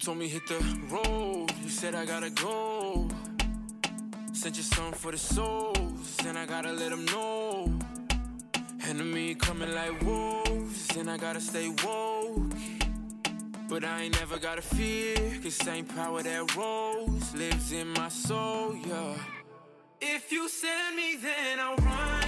told 0.00 0.16
me 0.16 0.28
hit 0.28 0.46
the 0.46 0.58
road. 0.88 1.52
You 1.62 1.68
said 1.68 1.94
I 1.94 2.06
gotta 2.06 2.30
go. 2.30 3.06
Sent 4.32 4.56
you 4.56 4.62
something 4.62 4.94
for 4.94 5.12
the 5.12 5.18
souls, 5.18 6.16
and 6.24 6.38
I 6.38 6.46
gotta 6.46 6.72
let 6.72 6.90
them 6.90 7.04
know. 7.04 7.70
Enemy 8.88 9.34
coming 9.34 9.74
like 9.74 10.00
wolves, 10.02 10.96
and 10.96 11.10
I 11.10 11.18
gotta 11.18 11.40
stay 11.40 11.68
woke. 11.84 12.54
But 13.68 13.84
I 13.84 14.02
ain't 14.02 14.18
never 14.18 14.38
gotta 14.38 14.62
fear, 14.62 15.16
cause 15.42 15.54
same 15.54 15.84
power 15.84 16.22
that 16.22 16.56
rose 16.56 17.34
lives 17.34 17.72
in 17.72 17.88
my 17.88 18.08
soul, 18.08 18.74
yeah. 18.76 19.14
If 20.00 20.32
you 20.32 20.48
send 20.48 20.96
me, 20.96 21.16
then 21.16 21.60
I'll 21.60 21.76
run. 21.76 22.19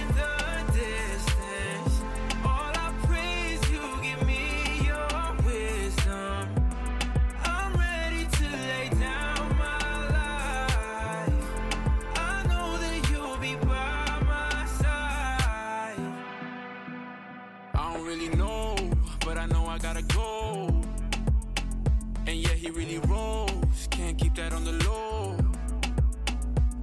he 22.63 22.69
really 22.69 22.97
rolls. 22.99 23.87
Can't 23.89 24.17
keep 24.17 24.35
that 24.35 24.53
on 24.53 24.63
the 24.63 24.71
low. 24.87 25.35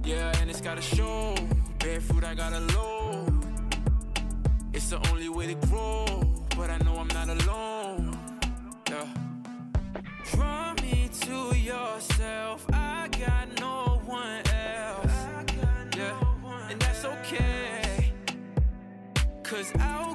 Yeah, 0.03 0.31
and 0.39 0.49
it's 0.49 0.61
gotta 0.61 0.81
show. 0.81 1.35
Barefoot, 1.79 2.23
I 2.23 2.35
gotta 2.35 2.59
low. 2.77 3.25
It's 4.73 4.91
the 4.91 4.99
only 5.09 5.29
way 5.29 5.47
to 5.47 5.55
grow, 5.67 6.05
but 6.55 6.69
I 6.69 6.77
know 6.85 6.95
I'm 6.97 7.07
not 7.07 7.29
alone. 7.29 8.15
Yeah. 8.89 9.07
Draw 10.31 10.73
me 10.83 11.09
to 11.21 11.57
yourself. 11.57 12.63
I 12.71 13.09
got 13.19 13.59
no 13.59 14.01
one 14.05 14.43
else. 14.49 15.17
Yeah, 15.97 16.69
and 16.69 16.79
that's 16.79 17.05
okay. 17.05 18.13
Cause 19.41 19.73
I'll 19.79 20.13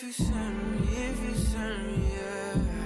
if 0.00 0.04
you 0.04 0.12
send 0.12 0.70
me, 0.70 0.96
if 0.96 1.28
you 1.28 1.34
send 1.34 1.86
me, 1.88 2.10
yeah. 2.14 2.77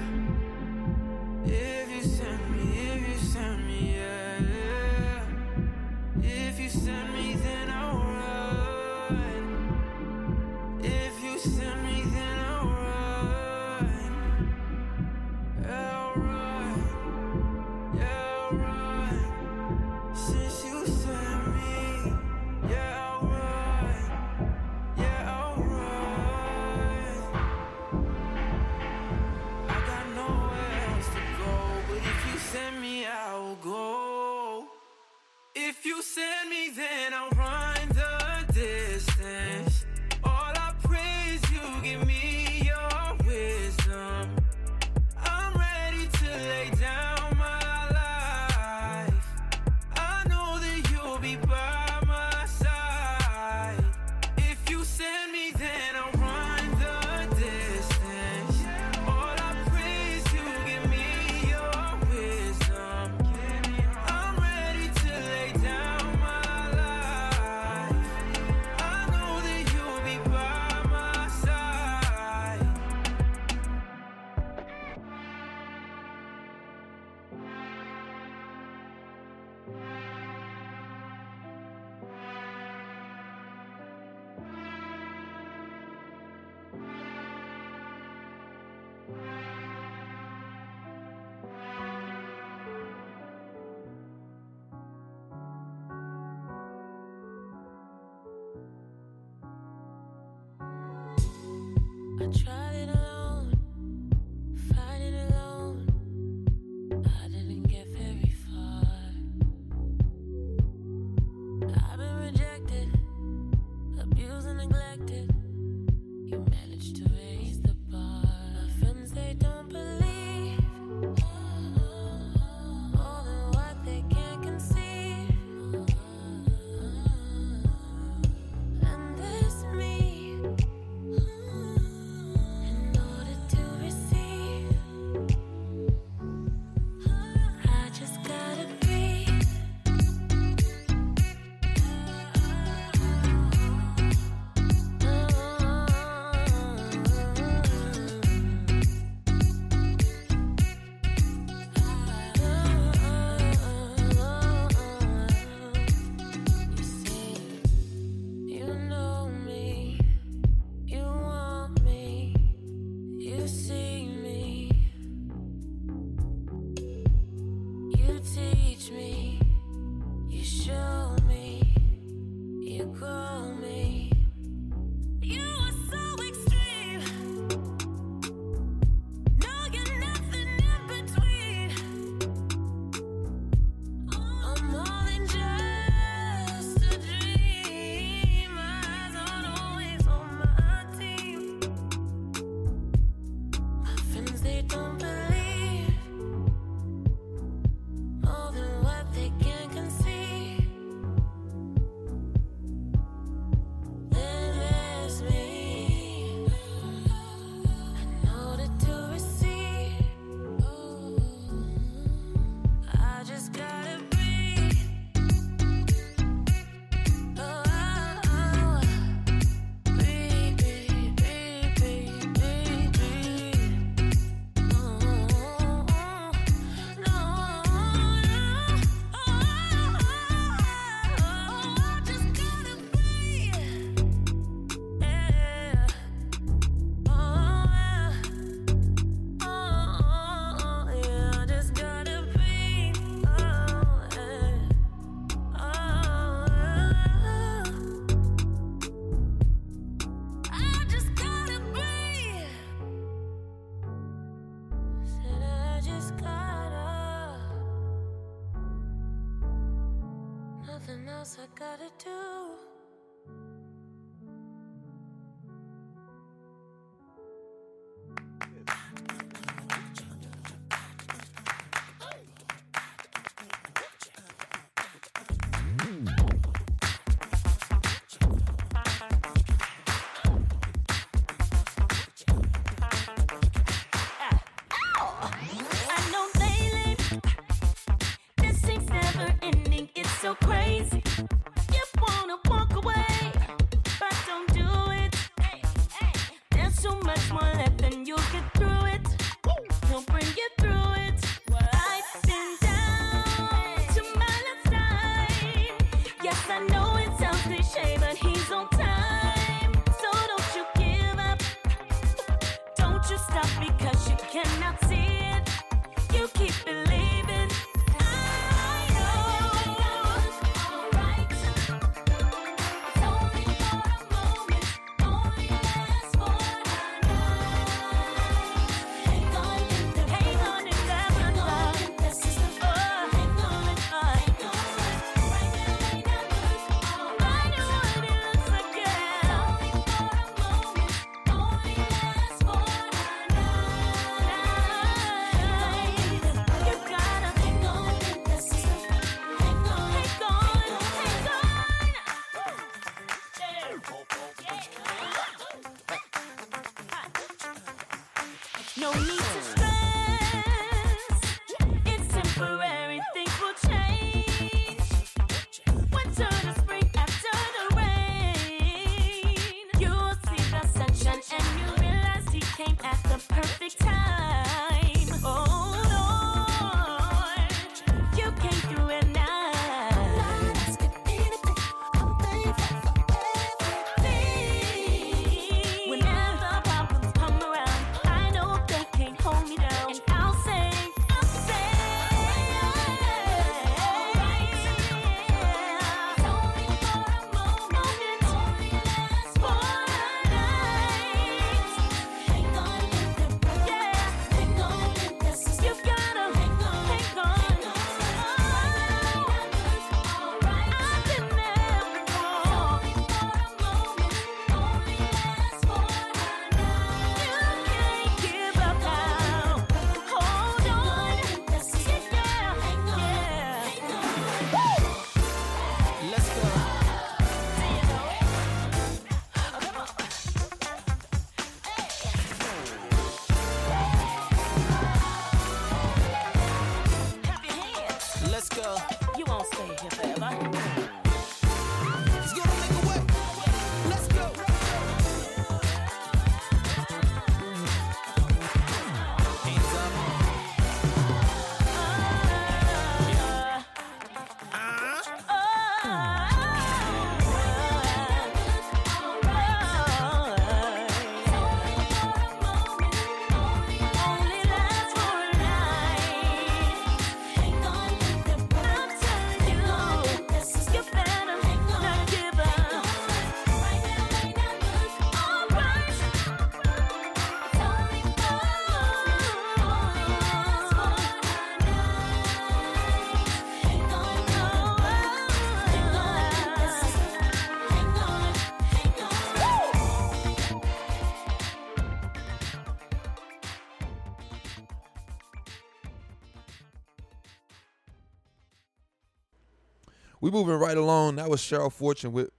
We 500.32 500.38
moving 500.38 500.54
right 500.54 500.78
along. 500.78 501.16
That 501.16 501.28
was 501.28 501.42
Cheryl 501.42 501.70
Fortune 501.70 502.12
with 502.12 502.30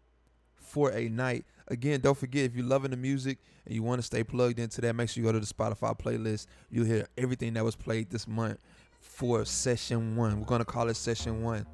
For 0.55 0.91
a 0.91 1.09
Night. 1.09 1.45
Again, 1.67 1.99
don't 2.01 2.17
forget 2.17 2.43
if 2.43 2.55
you're 2.55 2.65
loving 2.65 2.89
the 2.89 2.97
music 2.97 3.37
and 3.67 3.75
you 3.75 3.83
want 3.83 3.99
to 3.99 4.03
stay 4.03 4.23
plugged 4.23 4.57
into 4.57 4.81
that, 4.81 4.95
make 4.95 5.09
sure 5.09 5.21
you 5.21 5.27
go 5.27 5.31
to 5.31 5.39
the 5.39 5.45
Spotify 5.45 5.95
playlist. 5.95 6.47
You'll 6.71 6.87
hear 6.87 7.07
everything 7.19 7.53
that 7.53 7.63
was 7.63 7.75
played 7.75 8.09
this 8.09 8.27
month 8.27 8.57
for 8.99 9.45
session 9.45 10.15
one. 10.15 10.39
We're 10.39 10.47
gonna 10.47 10.65
call 10.65 10.89
it 10.89 10.95
session 10.95 11.43
one. 11.43 11.67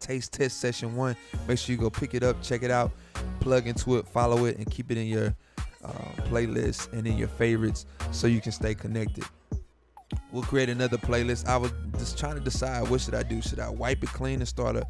Taste 0.00 0.32
test 0.32 0.58
session 0.58 0.96
one. 0.96 1.16
Make 1.46 1.58
sure 1.58 1.74
you 1.74 1.80
go 1.80 1.90
pick 1.90 2.14
it 2.14 2.22
up, 2.22 2.42
check 2.42 2.62
it 2.62 2.70
out, 2.70 2.90
plug 3.40 3.66
into 3.66 3.98
it, 3.98 4.08
follow 4.08 4.46
it, 4.46 4.56
and 4.56 4.70
keep 4.70 4.90
it 4.90 4.96
in 4.96 5.06
your 5.06 5.36
uh, 5.84 5.90
playlist 6.30 6.90
and 6.94 7.06
in 7.06 7.18
your 7.18 7.28
favorites 7.28 7.84
so 8.10 8.26
you 8.26 8.40
can 8.40 8.52
stay 8.52 8.74
connected. 8.74 9.24
We'll 10.32 10.42
create 10.42 10.68
another 10.68 10.96
playlist. 10.96 11.46
I 11.46 11.56
was 11.56 11.72
just 11.98 12.18
trying 12.18 12.34
to 12.34 12.40
decide 12.40 12.88
what 12.88 13.00
should 13.00 13.14
I 13.14 13.22
do. 13.22 13.40
Should 13.40 13.60
I 13.60 13.68
wipe 13.68 14.02
it 14.02 14.10
clean 14.10 14.40
and 14.40 14.48
start 14.48 14.76
a 14.76 14.86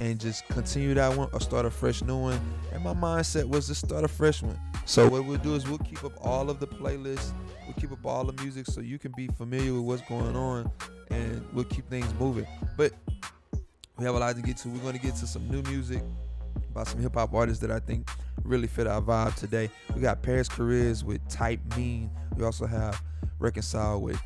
and 0.00 0.20
just 0.20 0.46
continue 0.48 0.92
that 0.94 1.16
one 1.16 1.28
or 1.32 1.40
start 1.40 1.64
a 1.64 1.70
fresh 1.70 2.02
new 2.02 2.18
one? 2.18 2.40
And 2.72 2.82
my 2.82 2.94
mindset 2.94 3.44
was 3.44 3.66
to 3.68 3.74
start 3.74 4.04
a 4.04 4.08
fresh 4.08 4.42
one. 4.42 4.58
So 4.84 5.08
what 5.08 5.24
we'll 5.24 5.38
do 5.38 5.54
is 5.54 5.66
we'll 5.68 5.78
keep 5.78 6.04
up 6.04 6.12
all 6.20 6.50
of 6.50 6.60
the 6.60 6.66
playlists. 6.66 7.32
We'll 7.64 7.74
keep 7.74 7.92
up 7.92 8.04
all 8.04 8.24
the 8.24 8.40
music 8.42 8.66
so 8.66 8.80
you 8.80 8.98
can 8.98 9.12
be 9.16 9.28
familiar 9.28 9.72
with 9.72 9.82
what's 9.82 10.02
going 10.08 10.36
on 10.36 10.70
and 11.10 11.46
we'll 11.52 11.64
keep 11.64 11.88
things 11.88 12.12
moving. 12.18 12.46
But 12.76 12.92
we 13.96 14.04
have 14.04 14.14
a 14.14 14.18
lot 14.18 14.36
to 14.36 14.42
get 14.42 14.58
to. 14.58 14.68
We're 14.68 14.80
going 14.80 14.94
to 14.94 15.00
get 15.00 15.16
to 15.16 15.26
some 15.26 15.48
new 15.50 15.62
music 15.62 16.02
by 16.72 16.84
some 16.84 17.00
hip 17.00 17.14
hop 17.14 17.32
artists 17.34 17.60
that 17.62 17.70
I 17.70 17.80
think 17.80 18.08
really 18.44 18.66
fit 18.66 18.86
our 18.86 19.00
vibe 19.00 19.34
today. 19.36 19.70
We 19.94 20.00
got 20.02 20.22
Paris 20.22 20.48
Careers 20.48 21.04
with 21.04 21.26
Type 21.28 21.60
Mean. 21.76 22.10
We 22.36 22.44
also 22.44 22.66
have 22.66 23.02
Reconcile 23.38 24.00
with 24.00 24.20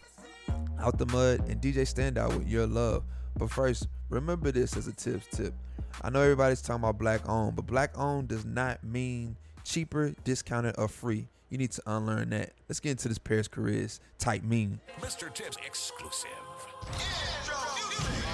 Out 0.78 0.98
the 0.98 1.06
Mud 1.06 1.48
and 1.48 1.60
DJ 1.60 1.82
Standout 1.82 2.36
with 2.36 2.48
Your 2.48 2.66
Love. 2.66 3.04
But 3.36 3.50
first, 3.50 3.88
remember 4.08 4.50
this 4.50 4.76
as 4.76 4.86
a 4.86 4.92
tips 4.92 5.26
tip. 5.30 5.54
I 6.02 6.10
know 6.10 6.20
everybody's 6.20 6.62
talking 6.62 6.82
about 6.82 6.98
black 6.98 7.28
owned, 7.28 7.56
but 7.56 7.66
black 7.66 7.96
owned 7.98 8.28
does 8.28 8.44
not 8.44 8.82
mean 8.84 9.36
cheaper, 9.64 10.14
discounted, 10.24 10.74
or 10.78 10.88
free. 10.88 11.28
You 11.48 11.58
need 11.58 11.72
to 11.72 11.82
unlearn 11.86 12.30
that. 12.30 12.52
Let's 12.68 12.80
get 12.80 12.92
into 12.92 13.08
this 13.08 13.18
Paris 13.18 13.48
Careers 13.48 14.00
type 14.18 14.42
mean. 14.42 14.80
Mr. 15.00 15.32
Tibbs 15.34 15.56
exclusive. 15.66 16.30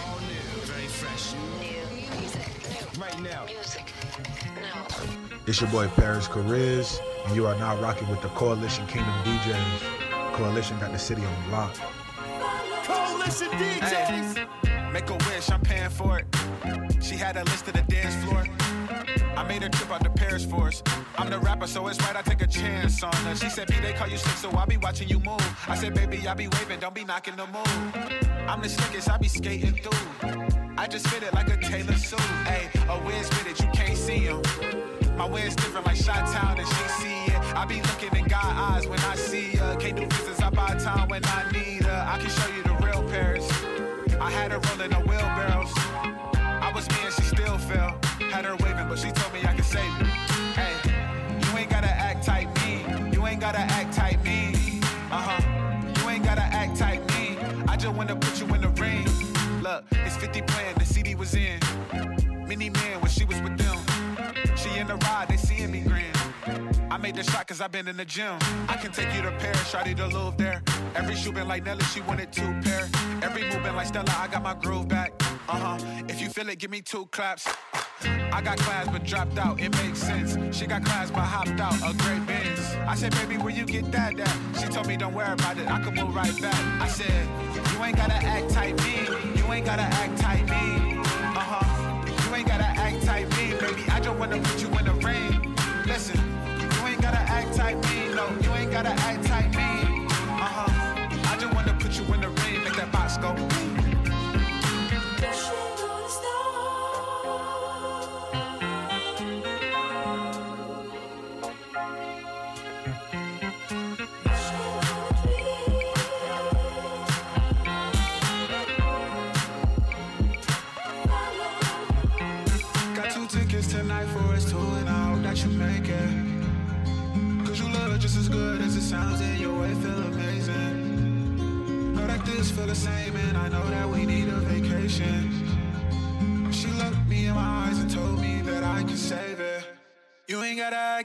All 0.06 0.18
new, 0.20 0.60
very 0.64 0.86
fresh. 0.86 1.34
New 1.58 1.96
music. 1.96 3.00
Right 3.00 3.20
now. 3.22 3.46
Music. 3.46 3.92
It's 5.46 5.60
your 5.60 5.70
boy 5.70 5.86
Paris 5.88 6.26
Careers, 6.26 7.00
and 7.26 7.36
you 7.36 7.46
are 7.46 7.56
now 7.56 7.80
rocking 7.80 8.08
with 8.08 8.20
the 8.20 8.28
Coalition 8.28 8.86
Kingdom 8.86 9.14
DJs. 9.24 10.32
Coalition 10.34 10.78
got 10.78 10.92
the 10.92 10.98
city 10.98 11.22
on 11.24 11.50
lock. 11.52 11.74
Coalition 12.86 13.48
DJs. 13.58 14.92
make 14.92 15.10
a 15.10 15.14
wish, 15.14 15.50
I'm 15.50 15.60
paying 15.60 15.90
for 15.90 16.20
it. 16.20 16.26
She 17.02 17.16
had 17.16 17.36
a 17.36 17.42
list 17.44 17.66
of 17.66 17.74
the 17.74 17.82
dance 17.82 18.14
floor. 18.24 18.44
I 19.36 19.42
made 19.42 19.62
her 19.62 19.68
trip 19.68 19.90
out 19.90 20.04
to 20.04 20.10
Paris 20.10 20.44
for 20.44 20.68
us. 20.68 20.84
I'm 21.18 21.28
the 21.28 21.38
rapper, 21.40 21.66
so 21.66 21.88
it's 21.88 22.00
right 22.02 22.14
I 22.14 22.22
take 22.22 22.42
a 22.42 22.46
chance 22.46 23.02
on 23.02 23.12
her. 23.12 23.34
She 23.34 23.48
said, 23.48 23.66
B, 23.66 23.74
they 23.82 23.92
call 23.92 24.06
you 24.08 24.16
slick, 24.16 24.36
so 24.36 24.50
I'll 24.50 24.66
be 24.66 24.76
watching 24.76 25.08
you 25.08 25.18
move. 25.18 25.44
I 25.66 25.74
said, 25.74 25.94
baby, 25.94 26.28
I 26.28 26.34
be 26.34 26.46
waving, 26.46 26.78
don't 26.78 26.94
be 26.94 27.04
knocking 27.04 27.34
the 27.34 27.46
move. 27.46 27.94
I'm 28.46 28.62
the 28.62 28.68
slickest, 28.68 29.10
I 29.10 29.18
be 29.18 29.28
skating 29.28 29.74
through. 29.74 30.74
I 30.78 30.86
just 30.86 31.08
fit 31.08 31.24
it 31.24 31.34
like 31.34 31.48
a 31.48 31.56
Taylor 31.56 31.96
suit. 31.96 32.20
Hey, 32.46 32.68
a 32.88 32.96
whiz 33.00 33.28
with 33.30 33.48
it, 33.48 33.60
you 33.60 33.68
can't 33.72 33.96
see 33.96 34.18
him. 34.18 34.42
My 35.16 35.26
wind's 35.26 35.56
different 35.56 35.86
like 35.86 35.96
Shot 35.96 36.30
Town 36.30 36.58
and 36.58 36.68
she 36.68 36.88
see 37.00 37.24
it. 37.32 37.56
I 37.56 37.64
be 37.64 37.80
looking 37.80 38.14
in 38.14 38.28
God 38.28 38.44
eyes 38.44 38.86
when 38.86 39.00
I 39.00 39.16
see 39.16 39.56
her. 39.56 39.74
Can't 39.76 39.96
do 39.96 40.06
business, 40.06 40.40
I 40.40 40.50
buy 40.50 40.74
time 40.74 41.08
when 41.08 41.24
I 41.24 41.50
need 41.52 41.75
had 44.36 44.52
her 44.52 44.60
rolling 44.68 44.90
the 44.90 45.00
wheelbarrows. 45.08 45.72
I 46.66 46.70
was 46.74 46.88
me 46.90 46.96
and 47.04 47.14
she 47.14 47.22
still 47.22 47.58
fell. 47.58 47.98
Had 48.30 48.44
her 48.44 48.56
waving, 48.56 48.88
but 48.88 48.98
she 48.98 49.10
told 49.10 49.32
me 49.32 49.40
I 49.44 49.54
could 49.54 49.64
save 49.64 49.90
it. 50.00 50.06
Hey, 50.58 50.76
you 51.42 51.58
ain't 51.58 51.70
gotta 51.70 51.88
act 51.88 52.24
tight 52.24 52.48
me. 52.60 52.84
You 53.12 53.26
ain't 53.26 53.40
gotta 53.40 53.60
act 53.60 53.94
tight 53.94 54.22
me. 54.22 54.80
Uh 55.10 55.22
huh. 55.28 55.40
You 55.96 56.10
ain't 56.10 56.24
gotta 56.24 56.42
act 56.42 56.76
tight 56.76 57.00
me. 57.14 57.38
I 57.66 57.76
just 57.76 57.94
wanna 57.94 58.16
put 58.16 58.38
you 58.40 58.46
in 58.54 58.60
the 58.60 58.68
ring. 58.82 59.06
Look, 59.62 59.84
it's 60.04 60.16
50 60.16 60.42
playing, 60.42 60.74
the 60.76 60.84
CD 60.84 61.14
was 61.14 61.34
in. 61.34 61.58
Many 62.46 62.70
men 62.70 62.95
the 67.16 67.24
shot 67.24 67.46
cause 67.46 67.62
I've 67.62 67.72
been 67.72 67.88
in 67.88 67.96
the 67.96 68.04
gym. 68.04 68.36
I 68.68 68.76
can 68.76 68.92
take 68.92 69.12
you 69.14 69.22
to 69.22 69.30
Paris, 69.32 69.72
shawty 69.72 69.96
to 69.96 70.06
Louvre 70.06 70.36
there. 70.36 70.62
Every 70.94 71.14
shoe 71.14 71.32
been 71.32 71.48
like 71.48 71.64
Nelly, 71.64 71.82
she 71.84 72.02
wanted 72.02 72.30
two 72.30 72.54
pair. 72.62 72.88
Every 73.22 73.42
move 73.44 73.62
been 73.62 73.74
like 73.74 73.86
Stella, 73.86 74.14
I 74.18 74.28
got 74.28 74.42
my 74.42 74.54
groove 74.54 74.86
back. 74.86 75.14
Uh 75.48 75.78
huh. 75.78 76.04
If 76.08 76.20
you 76.20 76.28
feel 76.28 76.48
it, 76.50 76.58
give 76.58 76.70
me 76.70 76.82
two 76.82 77.06
claps. 77.06 77.48
I 78.04 78.42
got 78.42 78.58
class 78.58 78.86
but 78.88 79.04
dropped 79.04 79.38
out, 79.38 79.58
it 79.58 79.72
makes 79.82 79.98
sense. 79.98 80.36
She 80.56 80.66
got 80.66 80.84
class 80.84 81.10
but 81.10 81.20
hopped 81.20 81.58
out, 81.58 81.74
a 81.76 81.96
great 81.96 82.26
Benz. 82.26 82.60
I 82.86 82.94
said, 82.94 83.12
baby, 83.12 83.38
where 83.38 83.52
you 83.52 83.64
get 83.64 83.90
that 83.92 84.20
at? 84.20 84.60
She 84.60 84.66
told 84.66 84.86
me, 84.86 84.98
don't 84.98 85.14
worry 85.14 85.32
about 85.32 85.56
it, 85.56 85.66
I 85.70 85.82
can 85.82 85.94
move 85.94 86.14
right 86.14 86.38
back. 86.42 86.82
I 86.82 86.88
said, 86.88 87.28
you 87.72 87.82
ain't 87.82 87.96
gotta 87.96 88.14
act 88.14 88.50
tight 88.50 88.76
me, 88.84 89.08
you 89.36 89.52
ain't 89.52 89.64
gotta 89.64 89.82
act 89.82 90.18
tight 90.18 90.44
me. 90.44 90.98
Uh 91.00 91.40
huh. 91.40 92.28
You 92.28 92.34
ain't 92.34 92.46
gotta 92.46 92.64
act 92.64 93.06
tight 93.06 93.28
me, 93.30 93.54
baby. 93.58 93.84
I 93.88 94.00
just 94.00 94.18
wanna 94.18 94.38
put 94.38 94.60
you 94.60 94.68
in 94.68 94.84
the 94.84 94.94
ring. 95.06 95.54
Listen, 95.86 96.20
act 97.28 97.56
tight 97.56 97.76
me, 97.90 98.14
no, 98.14 98.28
you 98.40 98.52
ain't 98.54 98.70
gotta 98.70 98.90
act 98.90 99.25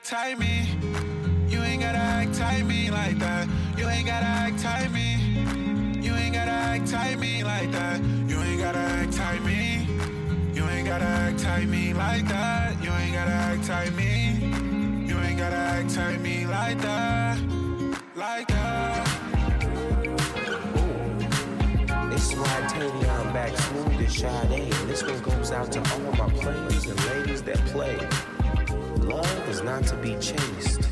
act 0.01 0.09
tight 0.09 0.39
me. 0.39 0.67
You 1.47 1.61
ain't 1.61 1.81
gotta 1.81 1.97
act 1.97 2.33
tight 2.33 2.65
me 2.65 2.89
like 2.89 3.19
that. 3.19 3.47
You 3.77 3.87
ain't 3.87 4.07
gotta 4.07 4.25
act 4.25 4.59
tight 4.59 4.91
me. 4.91 5.17
You 6.01 6.15
ain't 6.15 6.33
gotta 6.33 6.51
act 6.51 6.87
tight 6.89 7.19
me 7.19 7.43
like 7.43 7.71
that. 7.71 8.01
You 8.27 8.39
ain't 8.39 8.59
gotta 8.59 8.79
act 8.79 9.13
tight 9.13 9.43
me. 9.43 9.87
You 10.53 10.67
ain't 10.69 10.87
gotta 10.87 11.05
act 11.05 11.39
tight 11.39 11.67
me 11.67 11.93
like 11.93 12.27
that. 12.27 12.83
You 12.83 12.91
ain't 12.91 13.13
gotta 13.13 13.31
act 13.31 13.63
tight 13.65 13.93
me. 13.93 14.39
You 15.07 15.19
ain't 15.19 15.37
gotta 15.37 15.55
act 15.55 15.93
tight 15.93 16.19
me 16.19 16.47
like 16.47 16.81
that. 16.81 17.39
Like 18.15 18.47
that. 18.47 19.07
It's 22.11 22.33
Rod 22.33 22.63
Tavion 22.71 23.33
back 23.33 23.55
smooth 23.55 24.01
as 24.01 24.15
Sade. 24.15 24.73
And 24.73 24.89
this 24.89 25.03
one 25.03 25.21
goes 25.21 25.51
out 25.51 25.71
to 25.73 25.79
all 25.79 26.11
my 26.13 26.29
players 26.33 26.85
and 26.85 27.05
ladies 27.05 27.43
that 27.43 27.57
play. 27.67 27.97
Love 29.11 29.49
is 29.49 29.61
not 29.61 29.83
to 29.83 29.95
be 29.97 30.15
chased. 30.15 30.89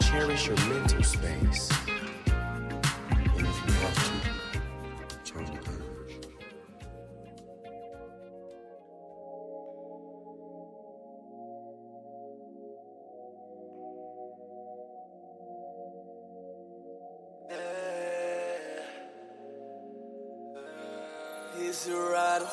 Cherish 0.00 0.46
your 0.46 0.56
mental 0.68 1.02
space. 1.02 1.70
And 2.26 3.46
if 3.46 3.66
you 3.66 3.72
have 3.74 3.94
to, 3.94 5.18
charge 5.22 5.50
the 5.50 5.58
purge. 5.58 5.84
He's 21.58 21.86
a 21.88 21.96
rider 21.96 22.46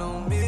on 0.00 0.28
me. 0.28 0.43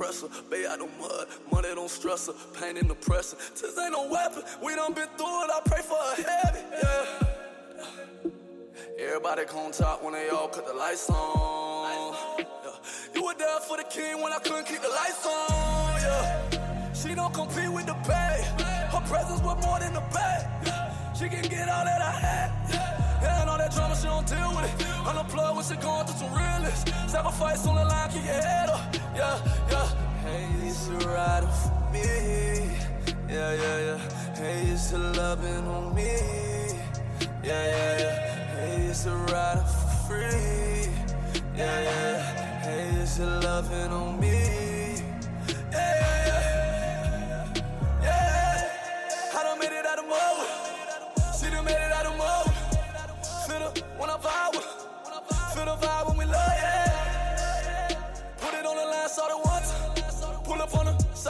Pressure. 0.00 0.28
Babe, 0.48 0.64
I 0.70 0.78
don't 0.78 0.98
mud. 0.98 1.26
Money 1.52 1.68
don't 1.74 1.90
stress 1.90 2.28
her. 2.28 2.32
Pain 2.58 2.78
in 2.78 2.88
the 2.88 2.94
pressure. 2.94 3.36
This 3.52 3.78
ain't 3.78 3.92
no 3.92 4.08
weapon. 4.08 4.42
We 4.64 4.74
done 4.74 4.94
been 4.94 5.08
through 5.18 5.44
it. 5.44 5.50
I 5.52 5.60
pray 5.66 5.82
for 5.82 5.98
a 5.98 6.14
heavy. 6.16 6.60
Yeah. 6.82 8.30
Everybody 8.98 9.44
gon' 9.44 9.72
talk 9.72 10.02
when 10.02 10.14
they 10.14 10.30
all 10.30 10.48
cut 10.48 10.66
the 10.66 10.72
lights 10.72 11.10
on. 11.10 12.16
Yeah. 12.38 12.46
You 13.14 13.26
were 13.26 13.34
there 13.34 13.60
for 13.60 13.76
the 13.76 13.84
king 13.84 14.22
when 14.22 14.32
I 14.32 14.38
couldn't 14.38 14.64
keep 14.64 14.80
the 14.80 14.88
lights 14.88 15.26
on. 15.26 16.00
Yeah. 16.00 16.92
She 16.94 17.14
don't 17.14 17.34
compete 17.34 17.70
with 17.70 17.84
the 17.84 17.92
pay. 18.08 18.42
Her 18.90 19.02
presence 19.06 19.42
was 19.42 19.62
more 19.62 19.80
than 19.80 19.92
the 19.92 20.00
pay. 20.00 20.48
She 21.12 21.28
can 21.28 21.42
get 21.42 21.68
all 21.68 21.84
that 21.84 22.00
I 22.00 22.10
had. 22.10 22.89
Yeah, 23.22 23.42
and 23.42 23.50
all 23.50 23.58
that 23.58 23.72
drama, 23.72 23.94
she 23.96 24.06
don't 24.06 24.26
deal 24.26 24.50
with 24.56 24.80
it. 24.80 24.86
Unemployed 25.06 25.56
when 25.56 25.64
she 25.64 25.76
going 25.76 26.06
through 26.06 26.18
some 26.18 26.34
realness. 26.34 26.84
Sacrifice 27.06 27.66
on 27.66 27.76
the 27.76 27.84
line, 27.84 28.10
keep 28.10 28.24
your 28.24 28.34
head 28.34 28.68
up. 28.70 28.94
Yeah, 29.14 29.38
yeah. 29.70 29.88
Hey, 30.24 30.48
it's 30.66 30.88
a 30.88 30.92
rider 31.08 31.46
for 31.46 31.92
me. 31.92 32.70
Yeah, 33.28 33.52
yeah, 33.54 33.78
yeah. 33.86 34.34
Hey, 34.36 34.70
it's 34.70 34.92
a 34.92 34.98
loving 34.98 35.66
on 35.66 35.94
me. 35.94 36.16
Yeah, 37.42 37.66
yeah, 37.72 37.98
yeah. 37.98 38.56
Hey, 38.56 38.86
it's 38.86 39.06
a 39.06 39.14
rider 39.14 39.64
for 39.64 39.88
free. 40.08 40.92
Yeah, 41.56 41.80
yeah, 41.80 42.12
yeah. 42.12 42.60
Hey, 42.62 43.02
it's 43.02 43.18
a 43.18 43.26
loving 43.26 43.92
on 43.92 44.20
me. 44.20 45.02
Yeah, 45.70 45.94
yeah. 46.00 46.09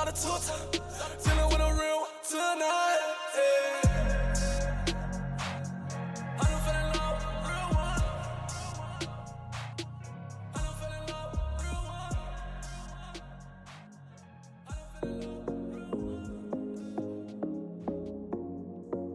Up 0.00 0.06
on 0.06 0.12
her, 0.12 0.16
saw 0.16 0.38
the 0.38 0.42
two 0.42 0.46
time. 0.46 0.70
Dealing 1.24 1.48
with 1.48 1.60
a 1.60 1.72
real 1.74 1.98
one 2.00 2.10
tonight. 2.28 3.00
Yeah. 3.36 3.82
I 6.38 6.44
done 6.44 6.60
fell 6.64 6.76
in 6.80 6.86
love, 6.96 7.20
real 7.46 7.70
one. 7.76 8.02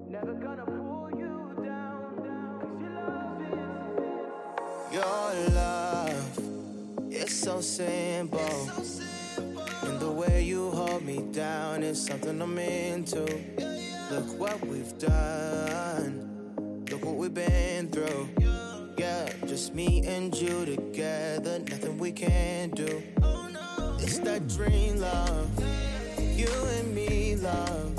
Never 0.10 0.34
gonna 0.34 0.66
pull 0.66 1.10
you 1.18 1.34
down, 1.66 2.16
cause 2.62 2.80
your 2.82 2.92
love 2.96 3.42
is. 3.42 4.94
Your 4.94 5.26
love 5.56 6.40
is 7.12 7.32
so 7.42 7.62
simple. 7.62 8.40
And 8.40 8.70
is 11.86 12.04
something 12.04 12.42
I'm 12.42 12.58
into. 12.58 13.24
Look 14.10 14.40
what 14.40 14.66
we've 14.66 14.98
done. 14.98 16.84
Look 16.90 17.06
what 17.06 17.16
we've 17.16 17.34
been 17.34 17.90
through. 17.90 18.30
Yeah, 18.98 19.30
just 19.46 19.76
me 19.76 20.02
and 20.08 20.36
you 20.36 20.66
together. 20.66 21.60
Nothing 21.60 21.98
we 22.00 22.12
can 22.12 22.72
do. 22.72 23.04
It's 24.00 24.20
that 24.20 24.48
dream 24.48 25.00
love. 25.00 25.48
You 26.18 26.52
and 26.78 26.96
me 26.96 27.36
love. 27.36 27.94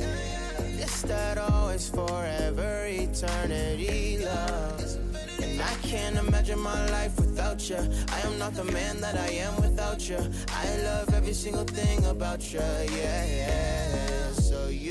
It's 0.79 1.03
that 1.03 1.39
always 1.39 1.89
forever 1.89 2.87
eternity 2.87 4.19
love. 4.25 4.97
And 5.43 5.61
I 5.63 5.75
can't 5.83 6.17
imagine 6.17 6.59
my 6.59 6.91
life 6.91 7.17
without 7.21 7.69
you. 7.71 7.79
I 8.09 8.21
am 8.27 8.37
not 8.39 8.55
the 8.55 8.65
man 8.65 9.01
that 9.01 9.17
I 9.17 9.31
am 9.47 9.55
without 9.61 10.09
you. 10.09 10.19
I 10.49 10.77
love 10.83 11.15
every 11.15 11.35
single 11.35 11.65
thing 11.65 12.05
about 12.07 12.53
you. 12.53 12.61
Yeah, 12.61 13.25
yeah. 13.27 13.76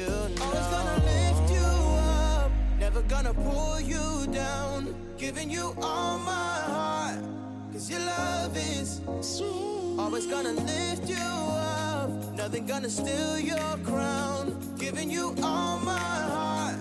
You 0.05 0.11
know. 0.11 0.29
Always 0.41 0.67
gonna 0.67 0.97
lift 1.05 1.51
you 1.51 1.65
up. 1.65 2.51
Never 2.79 3.01
gonna 3.03 3.33
pull 3.33 3.79
you 3.81 4.27
down. 4.31 4.95
Giving 5.17 5.49
you 5.49 5.75
all 5.81 6.19
my 6.19 6.59
heart. 6.71 7.19
Cause 7.71 7.89
your 7.89 8.01
love 8.01 8.55
is 8.55 9.01
sweet. 9.21 9.99
Always 9.99 10.27
gonna 10.27 10.51
lift 10.51 11.09
you 11.09 11.15
up. 11.17 12.09
Nothing 12.35 12.65
gonna 12.67 12.89
steal 12.89 13.39
your 13.39 13.77
crown. 13.83 14.55
Giving 14.77 15.09
you 15.09 15.35
all 15.41 15.79
my 15.79 15.97
heart. 15.97 16.77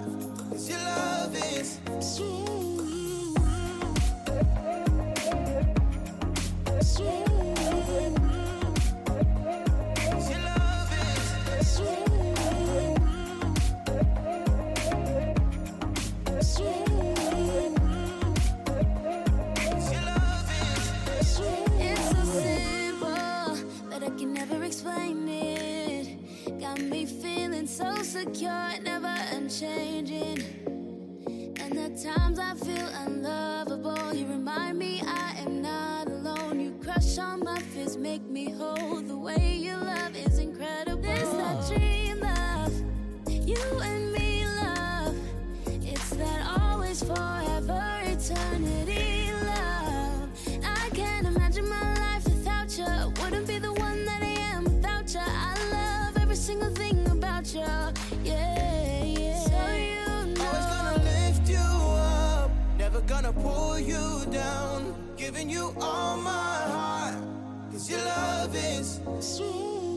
Cause 0.50 0.68
your 0.68 0.80
love 0.80 1.34
is 1.56 1.78
sweet. 2.00 2.44
Sweet. 6.82 7.33
So 27.74 27.92
secure, 28.04 28.70
never 28.84 29.12
unchanging. 29.32 30.38
And 31.58 31.72
the 31.72 31.88
times 32.00 32.38
I 32.38 32.54
feel 32.54 32.86
unlovable, 33.04 34.14
you 34.14 34.28
remind 34.28 34.78
me 34.78 35.02
I 35.04 35.34
am 35.40 35.60
not 35.60 36.06
alone. 36.06 36.60
You 36.60 36.78
crush 36.80 37.18
all 37.18 37.36
my 37.38 37.58
fears, 37.58 37.96
make 37.96 38.22
me 38.30 38.52
whole. 38.52 39.00
The 39.00 39.16
way 39.16 39.53
you 63.86 64.24
down. 64.32 64.94
Giving 65.16 65.50
you 65.50 65.74
all 65.80 66.16
my 66.18 66.30
heart, 66.74 67.16
cause 67.72 67.90
your 67.90 68.00
love 68.00 68.54
is. 68.54 69.00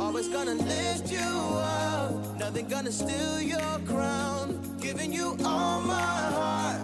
Always 0.02 0.30
gonna 0.30 0.56
lift 0.56 1.12
you 1.12 1.20
up, 1.20 2.40
nothing 2.40 2.68
gonna 2.68 2.92
steal 2.92 3.42
your 3.42 3.80
crown. 3.86 4.78
Giving 4.80 5.14
you 5.14 5.38
all 5.46 5.82
my 5.82 5.94
heart, 6.38 6.82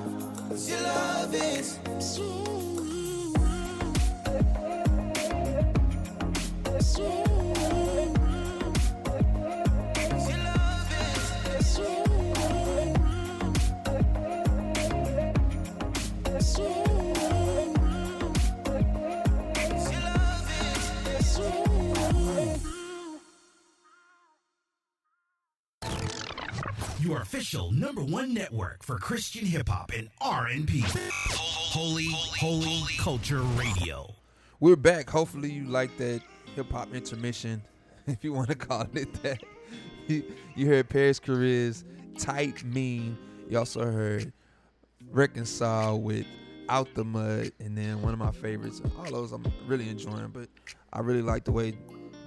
cause 0.50 0.70
your 0.70 0.82
love 0.82 1.34
is 1.36 1.80
official 27.54 27.72
number 27.72 28.04
one 28.04 28.34
network 28.34 28.82
for 28.84 28.98
Christian 28.98 29.46
hip 29.46 29.70
hop 29.70 29.92
and 29.96 30.10
R&B. 30.22 30.84
Holy, 31.30 32.08
holy, 32.40 32.82
culture 32.98 33.42
radio. 33.42 34.12
We're 34.60 34.76
back. 34.76 35.08
Hopefully, 35.08 35.52
you 35.52 35.66
like 35.66 35.96
that 35.98 36.22
hip 36.56 36.72
hop 36.72 36.94
intermission, 36.96 37.62
if 38.08 38.24
you 38.24 38.34
want 38.34 38.50
to 38.50 38.56
call 38.56 38.88
it 38.94 39.14
that. 39.22 39.44
You, 40.08 40.24
you 40.56 40.68
heard 40.68 40.90
Paris 40.90 41.20
Careers, 41.20 41.84
Tight 42.18 42.64
Mean. 42.64 43.18
You 43.48 43.60
also 43.60 43.86
heard 43.86 44.34
Reconcile 45.12 46.02
with 46.02 46.26
Out 46.70 46.92
the 46.96 47.04
Mud, 47.04 47.52
and 47.60 47.78
then 47.78 48.02
one 48.02 48.14
of 48.14 48.20
my 48.20 48.32
favorites. 48.32 48.82
All 48.98 49.06
those 49.06 49.32
I'm 49.32 49.46
really 49.68 49.90
enjoying, 49.90 50.30
but 50.30 50.50
I 50.92 51.02
really 51.02 51.22
like 51.22 51.44
the 51.44 51.52
way 51.52 51.74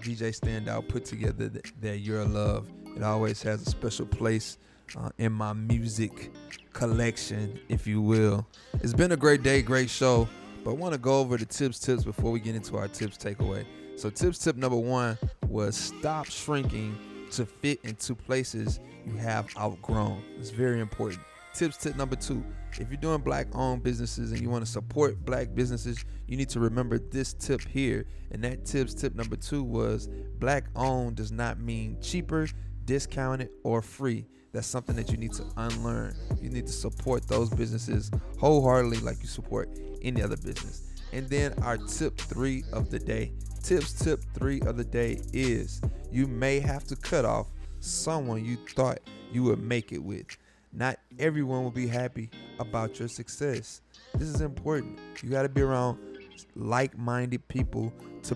DJ 0.00 0.38
Standout 0.38 0.86
put 0.86 1.04
together 1.04 1.48
that, 1.48 1.72
that 1.80 1.98
Your 1.98 2.24
Love. 2.24 2.68
It 2.96 3.02
always 3.02 3.42
has 3.42 3.66
a 3.66 3.70
special 3.70 4.06
place 4.06 4.56
uh, 4.96 5.10
in 5.18 5.32
my 5.32 5.52
music 5.52 6.32
collection, 6.72 7.58
if 7.68 7.86
you 7.86 8.00
will. 8.00 8.46
It's 8.82 8.92
been 8.92 9.12
a 9.12 9.16
great 9.16 9.42
day, 9.42 9.62
great 9.62 9.90
show, 9.90 10.28
but 10.64 10.72
I 10.72 10.74
want 10.74 10.92
to 10.92 10.98
go 10.98 11.20
over 11.20 11.36
the 11.36 11.46
tips 11.46 11.78
tips 11.78 12.04
before 12.04 12.30
we 12.30 12.40
get 12.40 12.54
into 12.54 12.76
our 12.76 12.88
tips 12.88 13.16
takeaway. 13.16 13.64
So 13.96 14.10
tips 14.10 14.38
tip 14.38 14.56
number 14.56 14.76
one 14.76 15.18
was 15.48 15.76
stop 15.76 16.26
shrinking 16.26 16.98
to 17.32 17.46
fit 17.46 17.80
into 17.82 18.14
places 18.14 18.80
you 19.06 19.16
have 19.16 19.48
outgrown. 19.58 20.22
It's 20.38 20.50
very 20.50 20.80
important. 20.80 21.22
Tips 21.54 21.78
tip 21.78 21.96
number 21.96 22.16
two 22.16 22.44
if 22.78 22.90
you're 22.90 23.00
doing 23.00 23.20
black 23.20 23.46
owned 23.54 23.82
businesses 23.82 24.32
and 24.32 24.40
you 24.40 24.50
want 24.50 24.64
to 24.64 24.70
support 24.70 25.24
black 25.24 25.54
businesses, 25.54 26.04
you 26.26 26.36
need 26.36 26.48
to 26.50 26.60
remember 26.60 26.98
this 26.98 27.32
tip 27.32 27.62
here. 27.62 28.04
And 28.30 28.42
that 28.44 28.64
tips 28.64 28.94
tip 28.94 29.14
number 29.14 29.36
two 29.36 29.62
was 29.62 30.08
black 30.38 30.66
owned 30.76 31.16
does 31.16 31.32
not 31.32 31.58
mean 31.58 31.96
cheaper, 32.00 32.48
discounted, 32.84 33.50
or 33.62 33.80
free. 33.82 34.26
That's 34.56 34.66
something 34.66 34.96
that 34.96 35.10
you 35.10 35.18
need 35.18 35.34
to 35.34 35.44
unlearn. 35.58 36.16
You 36.40 36.48
need 36.48 36.66
to 36.66 36.72
support 36.72 37.28
those 37.28 37.50
businesses 37.50 38.10
wholeheartedly 38.40 39.00
like 39.00 39.20
you 39.20 39.28
support 39.28 39.68
any 40.00 40.22
other 40.22 40.38
business. 40.38 40.94
And 41.12 41.28
then 41.28 41.52
our 41.62 41.76
tip 41.76 42.16
three 42.16 42.64
of 42.72 42.88
the 42.90 42.98
day. 42.98 43.32
Tips 43.62 43.92
tip 43.92 44.24
three 44.32 44.62
of 44.62 44.78
the 44.78 44.84
day 44.84 45.20
is 45.34 45.82
you 46.10 46.26
may 46.26 46.58
have 46.58 46.84
to 46.84 46.96
cut 46.96 47.26
off 47.26 47.48
someone 47.80 48.46
you 48.46 48.56
thought 48.74 49.00
you 49.30 49.42
would 49.42 49.58
make 49.62 49.92
it 49.92 50.02
with. 50.02 50.24
Not 50.72 50.98
everyone 51.18 51.62
will 51.62 51.70
be 51.70 51.86
happy 51.86 52.30
about 52.58 52.98
your 52.98 53.08
success. 53.08 53.82
This 54.14 54.28
is 54.28 54.40
important. 54.40 54.98
You 55.22 55.28
got 55.28 55.42
to 55.42 55.50
be 55.50 55.60
around 55.60 55.98
like 56.54 56.96
minded 56.96 57.46
people 57.48 57.92
to 58.22 58.34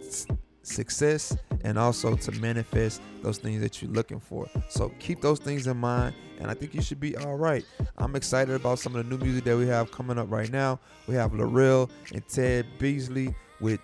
s- 0.00 0.26
success 0.66 1.36
and 1.62 1.78
also 1.78 2.16
to 2.16 2.32
manifest 2.32 3.00
those 3.22 3.38
things 3.38 3.60
that 3.62 3.80
you're 3.80 3.90
looking 3.90 4.20
for. 4.20 4.46
So 4.68 4.90
keep 4.98 5.20
those 5.20 5.38
things 5.38 5.66
in 5.66 5.76
mind, 5.76 6.14
and 6.38 6.50
I 6.50 6.54
think 6.54 6.74
you 6.74 6.82
should 6.82 7.00
be 7.00 7.16
all 7.16 7.36
right. 7.36 7.64
I'm 7.98 8.16
excited 8.16 8.54
about 8.54 8.78
some 8.78 8.94
of 8.96 9.08
the 9.08 9.16
new 9.16 9.22
music 9.22 9.44
that 9.44 9.56
we 9.56 9.66
have 9.68 9.90
coming 9.90 10.18
up 10.18 10.30
right 10.30 10.50
now. 10.50 10.80
We 11.06 11.14
have 11.14 11.34
Laurel 11.34 11.90
and 12.12 12.26
Ted 12.28 12.66
Beasley 12.78 13.34
with 13.60 13.80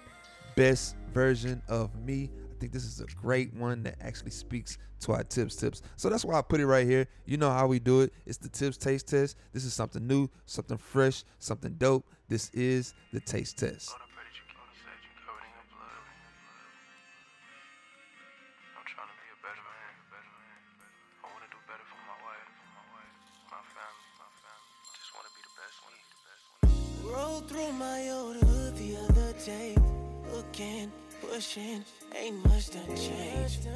Best 0.56 0.96
Version 1.12 1.62
of 1.68 1.94
Me. 2.04 2.30
I 2.34 2.60
think 2.60 2.72
this 2.72 2.84
is 2.84 3.00
a 3.00 3.06
great 3.20 3.54
one 3.54 3.82
that 3.84 3.96
actually 4.00 4.32
speaks 4.32 4.76
to 5.00 5.12
our 5.12 5.24
tips 5.24 5.56
tips. 5.56 5.80
So 5.96 6.10
that's 6.10 6.24
why 6.24 6.38
I 6.38 6.42
put 6.42 6.60
it 6.60 6.66
right 6.66 6.86
here. 6.86 7.06
You 7.24 7.38
know 7.38 7.50
how 7.50 7.66
we 7.66 7.78
do 7.78 8.02
it. 8.02 8.12
It's 8.26 8.36
the 8.36 8.50
tips 8.50 8.76
taste 8.76 9.08
test. 9.08 9.36
This 9.52 9.64
is 9.64 9.72
something 9.72 10.06
new, 10.06 10.28
something 10.44 10.76
fresh, 10.76 11.24
something 11.38 11.74
dope. 11.78 12.06
This 12.28 12.50
is 12.50 12.94
the 13.12 13.20
taste 13.20 13.58
test. 13.58 13.94
Through 27.50 27.72
my 27.72 28.08
old 28.10 28.36
hood 28.36 28.76
the 28.76 28.96
other 28.96 29.32
day. 29.44 29.74
Looking, 30.32 30.92
pushing, 31.20 31.84
ain't 32.16 32.44
much 32.46 32.70
done 32.70 32.96
changed. 32.96 33.66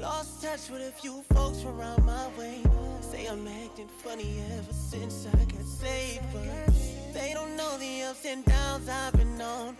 Lost 0.00 0.42
touch 0.42 0.68
with 0.70 0.82
a 0.82 0.90
few 0.90 1.22
folks 1.32 1.62
around 1.64 2.04
my 2.04 2.26
way. 2.36 2.60
Say 3.00 3.26
I'm 3.26 3.46
acting 3.46 3.86
funny 4.02 4.42
ever 4.58 4.72
since 4.72 5.28
I 5.32 5.44
got 5.44 5.64
saved. 5.64 6.24
But 6.32 6.74
they 7.14 7.30
don't 7.32 7.56
know 7.56 7.78
the 7.78 8.02
ups 8.10 8.24
and 8.26 8.44
downs 8.44 8.88
I've 8.88 9.12
been 9.12 9.40
on. 9.40 9.76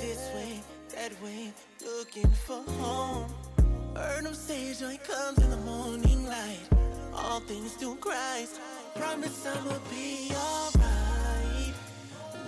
This 0.00 0.30
way, 0.34 0.60
that 0.94 1.12
way, 1.22 1.52
looking 1.84 2.30
for 2.46 2.62
home. 2.80 3.28
Heard 3.94 4.24
them 4.24 4.34
say 4.34 4.72
joy 4.72 4.98
comes 5.04 5.38
in 5.44 5.50
the 5.50 5.62
morning 5.70 6.24
light. 6.26 6.66
All 7.12 7.40
things 7.40 7.74
through 7.74 7.96
Christ. 7.96 8.58
Promise 8.94 9.46
I'ma 9.46 9.78
be 9.90 10.32
alright. 10.34 10.95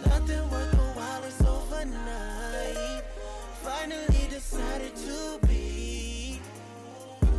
Nothing 0.08 0.50
worth 0.50 0.74
a 0.74 0.88
while 0.98 1.24
is 1.24 1.40
overnight. 1.42 3.04
Finally 3.62 4.28
decided 4.30 4.94
to 4.96 5.38
be 5.46 6.40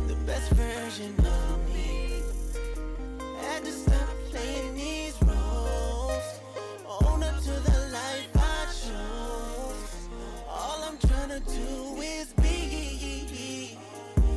the 0.06 0.14
best 0.26 0.50
version 0.52 1.14
of 1.18 1.74
me. 1.74 2.22
Had 3.42 3.64
to 3.64 3.72
stop 3.72 4.08
playing 4.30 4.74
these 4.74 5.16
roles. 5.22 6.40
Own 7.04 7.22
up 7.22 7.36
to 7.42 7.54
the 7.70 7.80
life 7.92 8.28
I 8.36 8.66
chose. 8.82 10.08
All 10.48 10.82
I'm 10.84 10.98
trying 10.98 11.30
to 11.30 11.40
do 11.40 12.00
is 12.02 12.32
be 12.34 13.76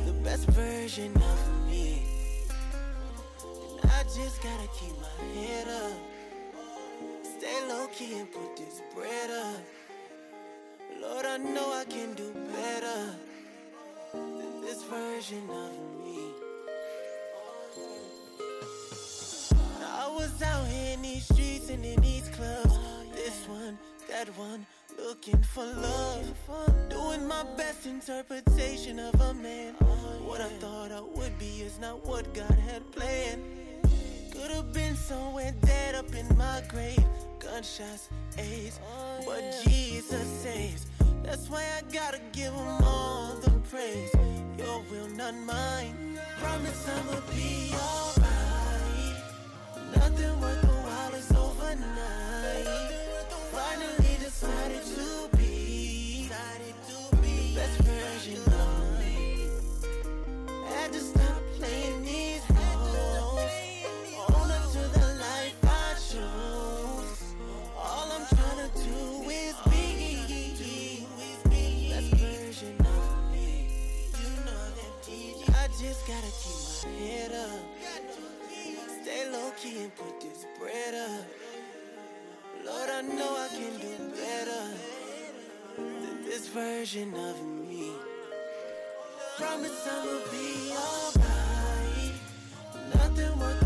the 0.06 0.12
best 0.24 0.46
version 0.48 1.12
of 1.16 1.66
me. 1.68 2.02
And 3.82 3.90
I 3.92 4.02
just 4.04 4.42
gotta 4.42 4.68
keep 4.78 4.94
my 5.00 5.40
head 5.40 5.68
up. 5.68 5.73
Key 7.96 8.24
put 8.32 8.56
this 8.56 8.82
bread 8.92 9.30
up. 9.30 9.60
Lord, 11.00 11.24
I 11.26 11.36
know 11.36 11.72
I 11.72 11.84
can 11.84 12.12
do 12.14 12.32
better 12.52 13.14
than 14.12 14.60
this 14.62 14.82
version 14.82 15.48
of 15.48 15.70
me. 16.02 16.18
I 19.80 20.08
was 20.08 20.42
out 20.42 20.66
here 20.66 20.94
in 20.94 21.02
these 21.02 21.24
streets 21.24 21.70
and 21.70 21.84
in 21.84 22.00
these 22.00 22.28
clubs. 22.30 22.76
This 23.14 23.46
one, 23.46 23.78
that 24.08 24.26
one, 24.36 24.66
looking 24.98 25.40
for 25.42 25.64
love. 25.64 26.34
Doing 26.90 27.28
my 27.28 27.44
best 27.56 27.86
interpretation 27.86 28.98
of 28.98 29.20
a 29.20 29.34
man. 29.34 29.74
What 30.24 30.40
I 30.40 30.48
thought 30.58 30.90
I 30.90 31.00
would 31.00 31.38
be 31.38 31.62
is 31.62 31.78
not 31.78 32.04
what 32.04 32.34
God 32.34 32.58
had 32.68 32.90
planned. 32.90 33.40
Could 34.32 34.50
have 34.50 34.72
been 34.72 34.96
somewhere 34.96 35.54
dead 35.64 35.94
up 35.94 36.12
in 36.12 36.36
my 36.36 36.60
grave. 36.66 36.98
Gunshots, 37.54 38.08
A's, 38.36 38.80
oh, 38.84 39.22
but 39.24 39.40
Jesus 39.62 40.26
saves. 40.42 40.86
That's 41.22 41.48
why 41.48 41.62
I 41.78 41.82
gotta 41.92 42.18
give 42.32 42.52
him 42.52 42.82
all 42.82 43.36
the 43.36 43.50
praise. 43.70 44.10
Your 44.58 44.82
will, 44.90 45.06
not 45.10 45.34
mine. 45.36 46.18
Promise 46.40 46.88
I'ma 46.88 47.20
be 47.30 47.72
alright. 47.72 49.22
Nothing 49.94 50.40
worth 50.40 50.64
a 50.64 50.66
while 50.66 51.14
is 51.14 51.30
overnight. 51.30 52.13
And 79.84 79.94
put 79.96 80.18
this 80.18 80.46
bread 80.58 80.94
up. 80.94 81.26
Lord, 82.64 82.88
I 82.88 83.02
know 83.02 83.36
I 83.36 83.48
can 83.48 83.78
do 83.78 84.16
better 84.16 84.64
than 85.76 86.24
this 86.24 86.48
version 86.48 87.12
of 87.12 87.44
me. 87.44 87.92
Promise 89.36 89.86
I'ma 89.86 90.20
be 90.32 90.72
alright. 90.72 92.14
Nothing 92.94 93.38
worth 93.38 93.63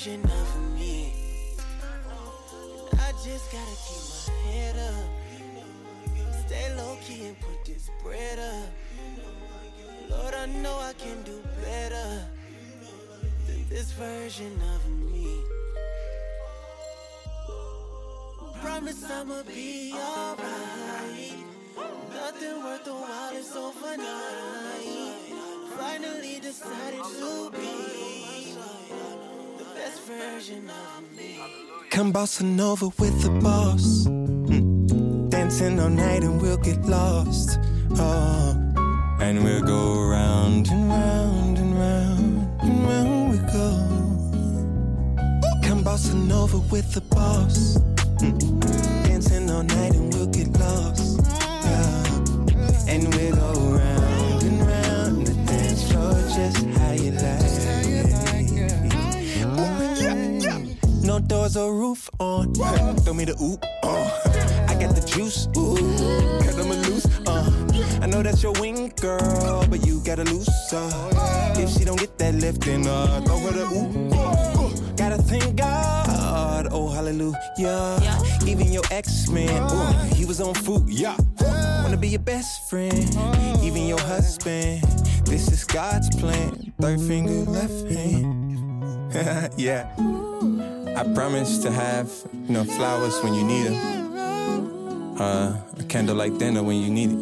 version 0.00 0.24
of 0.24 0.78
me. 0.78 1.12
I 2.94 3.12
just 3.22 3.52
gotta 3.52 3.76
keep 3.86 4.04
my 4.08 4.50
head 4.50 4.76
up. 4.78 6.46
Stay 6.46 6.74
low 6.74 6.96
key 7.04 7.26
and 7.26 7.38
put 7.38 7.64
this 7.66 7.90
bread 8.02 8.38
up. 8.38 8.68
Lord, 10.08 10.34
I 10.34 10.46
know 10.46 10.78
I 10.78 10.94
can 10.94 11.22
do 11.22 11.42
better 11.62 12.24
than 13.46 13.68
this 13.68 13.92
version 13.92 14.58
of 14.74 15.12
me. 15.12 15.36
Promise 18.62 19.04
I'ma 19.10 19.42
be 19.42 19.92
alright. 19.92 21.44
Nothing 22.14 22.64
worth 22.64 22.84
the 22.84 22.94
while 22.94 23.36
is 23.36 23.54
overnight. 23.54 24.96
Finally 25.76 26.40
decided 26.40 27.04
to 27.18 27.50
be 27.50 28.29
version 30.18 30.68
of 30.68 31.16
me. 31.16 31.38
Come 31.90 32.12
bossa 32.12 32.42
nova 32.42 32.88
with 32.98 33.22
the 33.22 33.30
boss. 33.30 34.06
Mm. 34.06 35.30
Dancing 35.30 35.78
all 35.78 35.88
night 35.88 36.22
and 36.24 36.40
we'll 36.42 36.56
get 36.56 36.84
lost. 36.84 37.58
Oh. 37.96 38.56
And 39.20 39.44
we'll 39.44 39.62
go 39.62 40.02
round 40.02 40.68
and 40.68 40.88
round 40.88 41.58
and 41.58 41.78
round 41.78 42.62
and 42.62 42.88
round 42.88 43.30
we 43.32 43.38
go. 43.58 43.70
Come 45.66 45.84
bossa 45.84 46.14
nova 46.14 46.58
with 46.72 46.92
the 46.92 47.02
boss. 47.02 47.78
Mm. 48.18 49.04
Dancing 49.04 49.50
all 49.50 49.62
night 49.62 49.94
and 49.94 50.12
we'll 50.12 50.26
get 50.26 50.48
lost. 50.58 51.20
Yeah. 51.64 52.92
And 52.92 53.14
we'll 53.14 53.29
Or 61.56 61.74
roof 61.74 62.08
on. 62.20 62.54
Throw 62.54 63.12
me 63.12 63.24
the 63.24 63.36
oop. 63.42 63.64
Uh. 63.82 64.68
I 64.68 64.74
got 64.80 64.94
the 64.94 65.02
juice. 65.04 65.48
Ooh, 65.56 65.74
cause 66.44 66.56
I'm 66.56 66.70
a 66.70 66.74
loose. 66.86 67.06
Uh. 67.26 67.50
I 68.00 68.06
know 68.06 68.22
that's 68.22 68.40
your 68.40 68.52
wing, 68.60 68.92
girl, 69.00 69.66
but 69.68 69.84
you 69.84 70.00
gotta 70.04 70.22
loose. 70.24 70.72
Uh. 70.72 71.54
If 71.56 71.70
she 71.70 71.84
don't 71.84 71.98
get 71.98 72.16
that 72.18 72.36
lift, 72.36 72.60
then 72.60 72.86
uh, 72.86 73.20
throw 73.22 73.38
her 73.38 73.50
the 73.50 73.64
oop. 73.66 74.12
Uh. 74.14 74.94
Gotta 74.96 75.16
thank 75.20 75.56
God. 75.56 76.68
Oh, 76.70 76.88
hallelujah. 76.88 77.98
Even 78.46 78.72
your 78.72 78.84
ex 78.92 79.28
man, 79.28 79.62
ooh, 79.72 80.14
he 80.14 80.24
was 80.24 80.40
on 80.40 80.54
food. 80.54 80.88
Yeah. 80.88 81.16
Wanna 81.82 81.96
be 81.96 82.08
your 82.08 82.20
best 82.20 82.70
friend, 82.70 82.94
even 83.60 83.88
your 83.88 84.00
husband. 84.00 84.82
This 85.26 85.50
is 85.50 85.64
God's 85.64 86.14
plan. 86.14 86.72
Third 86.80 87.00
finger, 87.00 87.50
left 87.50 87.90
hand. 87.90 89.52
yeah. 89.58 90.29
I 90.96 91.04
promise 91.14 91.58
to 91.58 91.70
have, 91.70 92.10
you 92.32 92.52
know, 92.52 92.64
flowers 92.64 93.20
when 93.22 93.34
you 93.34 93.44
need 93.44 93.66
them. 93.66 93.76
Uh, 95.18 95.56
a 95.78 95.82
candlelight 95.84 96.38
dinner 96.38 96.62
when 96.62 96.76
you 96.76 96.90
need 96.90 97.10
it. 97.12 97.18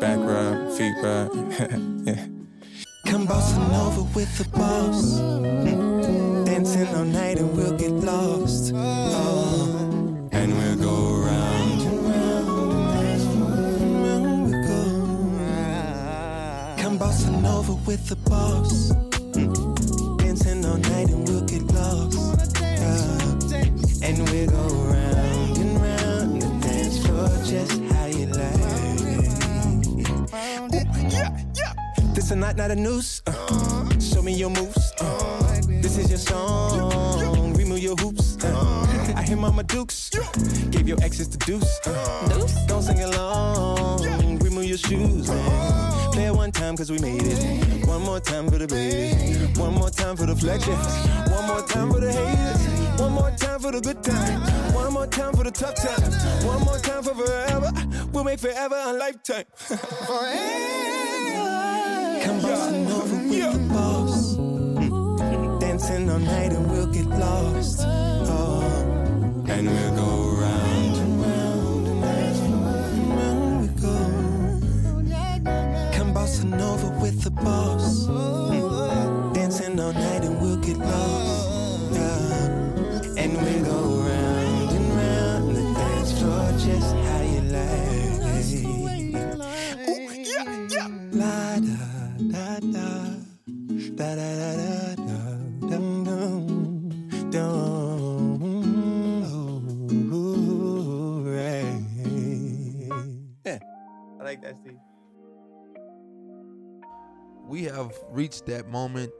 Back 0.00 0.18
rub, 0.18 0.70
feet 0.72 0.94
rub. 1.02 1.32
yeah. 2.06 2.26
Come 3.06 3.26
bossa 3.26 3.58
over 3.86 4.02
with 4.14 4.36
the 4.38 4.44
boss. 4.56 5.18
Dancing 6.46 6.88
all 6.94 7.04
night 7.04 7.38
and 7.38 7.56
we'll 7.56 7.76
get 7.76 7.90
lost. 7.92 8.72
Oh. 8.74 10.28
And 10.32 10.52
we'll 10.56 10.76
go 10.76 11.22
round 11.24 11.82
and 11.82 12.04
round 12.04 12.48
and 13.40 14.04
round 14.04 14.46
we 14.46 14.52
go. 14.66 14.82
Come 16.82 16.98
bossa 16.98 17.28
over 17.44 17.74
with 17.86 18.06
the 18.08 18.16
boss. 18.16 18.92
This 32.46 32.54
a 32.54 32.58
night, 32.58 32.68
not 32.68 32.70
a 32.70 32.80
noose. 32.80 33.22
Uh, 33.26 33.98
show 33.98 34.22
me 34.22 34.32
your 34.32 34.50
moves. 34.50 34.92
Uh, 35.00 35.60
this 35.66 35.98
is 35.98 36.08
your 36.08 36.18
song. 36.18 37.54
Remove 37.54 37.80
your 37.80 37.96
hoops. 37.96 38.36
Uh, 38.44 39.14
I 39.16 39.22
hear 39.22 39.36
Mama 39.36 39.64
Dukes. 39.64 40.10
Gave 40.70 40.86
your 40.86 40.98
exes 41.02 41.28
the 41.28 41.38
deuce. 41.38 41.80
Uh, 41.84 42.66
don't 42.68 42.82
sing 42.82 43.02
along. 43.02 44.38
Remove 44.38 44.64
your 44.64 44.78
shoes. 44.78 45.28
Man. 45.28 46.12
Play 46.12 46.26
it 46.26 46.34
one 46.34 46.52
time 46.52 46.76
cause 46.76 46.88
we 46.88 47.00
made 47.00 47.24
it. 47.24 47.84
One 47.84 48.02
more 48.02 48.20
time 48.20 48.48
for 48.48 48.58
the 48.58 48.68
baby. 48.68 49.36
One 49.58 49.74
more 49.74 49.90
time 49.90 50.16
for 50.16 50.26
the 50.26 50.34
flexions. 50.34 51.32
One 51.32 51.46
more 51.48 51.62
time 51.62 51.90
for 51.90 51.98
the 51.98 52.12
haters. 52.12 53.00
One 53.00 53.12
more 53.12 53.32
time 53.32 53.58
for 53.58 53.72
the 53.72 53.80
good 53.80 54.04
times. 54.04 54.72
One 54.72 54.92
more 54.92 55.08
time 55.08 55.34
for 55.34 55.42
the 55.42 55.50
tough 55.50 55.74
times. 55.74 56.44
One 56.44 56.62
more 56.62 56.78
time 56.78 57.02
for 57.02 57.14
forever. 57.14 57.72
We'll 58.12 58.22
make 58.22 58.38
forever 58.38 58.76
a 58.76 58.92
lifetime. 58.92 59.46
Come 60.06 60.85
bossa 62.42 62.72
nova 62.88 63.16
with 63.28 63.52
the 63.52 63.58
boss. 63.74 64.36
Dancing 65.60 66.10
all 66.10 66.18
night 66.18 66.52
and 66.52 66.70
we'll 66.70 66.86
get 66.86 67.06
lost. 67.06 67.80
Oh. 67.82 68.62
And 69.48 69.66
we'll 69.68 69.94
go 69.96 70.10
round 70.42 70.96
and 71.04 71.22
round 71.22 71.86
and 71.90 72.02
round 72.02 72.38
and 72.98 73.10
round 73.18 73.60
we 73.62 73.68
go. 73.86 73.96
Come 75.96 76.10
bossa 76.14 76.44
nova 76.44 76.88
with 77.00 77.22
the 77.22 77.30
boss. 77.30 77.75
I 104.18 104.22
like 104.22 104.42
that, 104.42 104.56
Steve. 104.60 104.78
we 107.46 107.64
have 107.64 107.92
reached 108.10 108.44
that 108.46 108.68
moment 108.68 109.10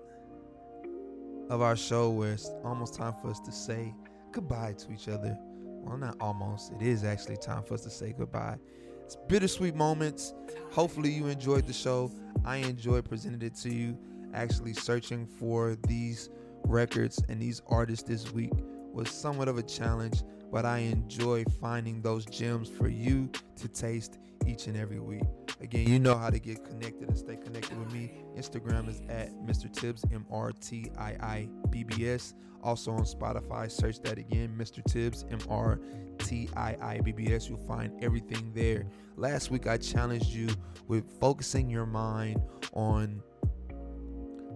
of 1.49 1.62
our 1.62 1.77
show 1.77 2.11
where 2.11 2.33
it's 2.33 2.51
almost 2.64 2.95
time 2.95 3.14
for 3.22 3.31
us 3.31 3.39
to 3.41 3.53
say 3.53 3.95
goodbye 4.33 4.74
to 4.74 4.93
each 4.93 5.09
other. 5.09 5.39
Well, 5.41 5.97
not 5.97 6.16
almost. 6.20 6.72
It 6.72 6.83
is 6.83 7.05
actually 7.05 7.37
time 7.37 7.62
for 7.62 7.74
us 7.74 7.83
to 7.83 7.91
say 7.91 8.12
goodbye. 8.18 8.59
It's 9.05 9.16
bittersweet 9.29 9.77
moments. 9.77 10.35
Hopefully, 10.72 11.11
you 11.11 11.29
enjoyed 11.29 11.66
the 11.66 11.72
show. 11.72 12.11
I 12.45 12.57
enjoyed 12.57 13.05
presenting 13.09 13.41
it 13.43 13.55
to 13.57 13.72
you. 13.72 13.97
Actually, 14.37 14.74
searching 14.74 15.26
for 15.26 15.76
these 15.89 16.28
records 16.66 17.22
and 17.30 17.41
these 17.41 17.62
artists 17.68 18.07
this 18.07 18.30
week 18.32 18.53
was 18.93 19.11
somewhat 19.11 19.49
of 19.49 19.57
a 19.57 19.62
challenge, 19.62 20.22
but 20.53 20.66
I 20.66 20.78
enjoy 20.78 21.45
finding 21.59 22.03
those 22.03 22.26
gems 22.26 22.68
for 22.68 22.87
you 22.87 23.30
to 23.57 23.66
taste 23.66 24.18
each 24.47 24.66
and 24.66 24.76
every 24.76 25.01
week. 25.01 25.22
Again, 25.62 25.89
you 25.89 25.99
know 25.99 26.16
how 26.18 26.28
to 26.28 26.39
get 26.39 26.62
connected 26.64 27.09
and 27.09 27.16
stay 27.16 27.37
connected 27.37 27.78
with 27.78 27.91
me. 27.93 28.12
Instagram 28.37 28.89
is 28.91 29.01
at 29.09 29.32
Mr. 29.47 29.72
Tibbs, 29.72 30.05
M 30.12 30.26
R 30.30 30.53
T 30.53 30.91
I 30.99 31.16
I 31.20 31.49
B 31.70 31.82
B 31.82 32.07
S. 32.07 32.34
Also 32.62 32.93
on 32.93 33.05
Spotify, 33.05 33.70
search 33.70 34.01
that 34.03 34.18
again, 34.18 34.55
Mr. 34.59 34.84
Tibbs, 34.84 35.24
M 35.30 35.39
R 35.49 35.80
T 36.18 36.51
I 36.55 36.76
I 36.82 37.01
B 37.01 37.12
B 37.12 37.32
S. 37.32 37.49
You'll 37.49 37.66
find 37.66 38.05
everything 38.05 38.53
there. 38.55 38.87
Last 39.16 39.51
week, 39.51 39.66
I 39.66 39.78
challenged 39.78 40.28
you 40.28 40.49
with 40.89 41.11
focusing 41.20 41.70
your 41.70 41.87
mind 41.87 42.43
on 42.74 43.22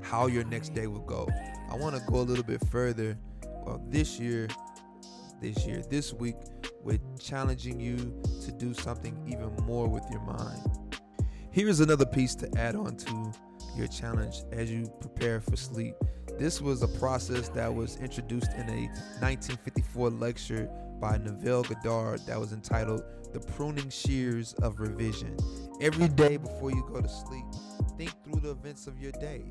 how 0.02 0.26
your 0.26 0.44
next 0.44 0.74
day 0.74 0.86
will 0.86 1.00
go. 1.00 1.28
I 1.70 1.76
want 1.76 1.96
to 1.96 2.02
go 2.10 2.16
a 2.20 2.22
little 2.22 2.44
bit 2.44 2.66
further. 2.68 3.16
Well, 3.64 3.82
this 3.88 4.18
year, 4.18 4.48
this 5.40 5.66
year, 5.66 5.82
this 5.88 6.12
week, 6.12 6.36
with 6.82 7.00
challenging 7.20 7.78
you 7.78 8.20
to 8.44 8.52
do 8.52 8.74
something 8.74 9.16
even 9.26 9.54
more 9.66 9.88
with 9.88 10.04
your 10.10 10.22
mind. 10.22 10.96
Here's 11.50 11.80
another 11.80 12.06
piece 12.06 12.34
to 12.36 12.58
add 12.58 12.76
on 12.76 12.96
to 12.96 13.32
your 13.76 13.86
challenge 13.86 14.42
as 14.52 14.70
you 14.70 14.90
prepare 15.00 15.40
for 15.40 15.56
sleep. 15.56 15.94
This 16.38 16.60
was 16.60 16.82
a 16.82 16.88
process 16.88 17.48
that 17.50 17.74
was 17.74 17.96
introduced 17.96 18.52
in 18.54 18.68
a 18.68 18.86
1954 19.20 20.10
lecture 20.10 20.70
by 21.00 21.18
Neville 21.18 21.64
Goddard 21.64 22.20
that 22.26 22.38
was 22.38 22.52
entitled 22.52 23.02
The 23.32 23.40
Pruning 23.40 23.90
Shears 23.90 24.54
of 24.62 24.80
Revision. 24.80 25.36
Every 25.80 26.08
day 26.08 26.36
before 26.36 26.70
you 26.70 26.86
go 26.92 27.00
to 27.00 27.08
sleep, 27.08 27.44
think 27.98 28.12
through 28.24 28.40
the 28.40 28.50
events 28.50 28.86
of 28.86 28.98
your 29.00 29.12
day. 29.12 29.42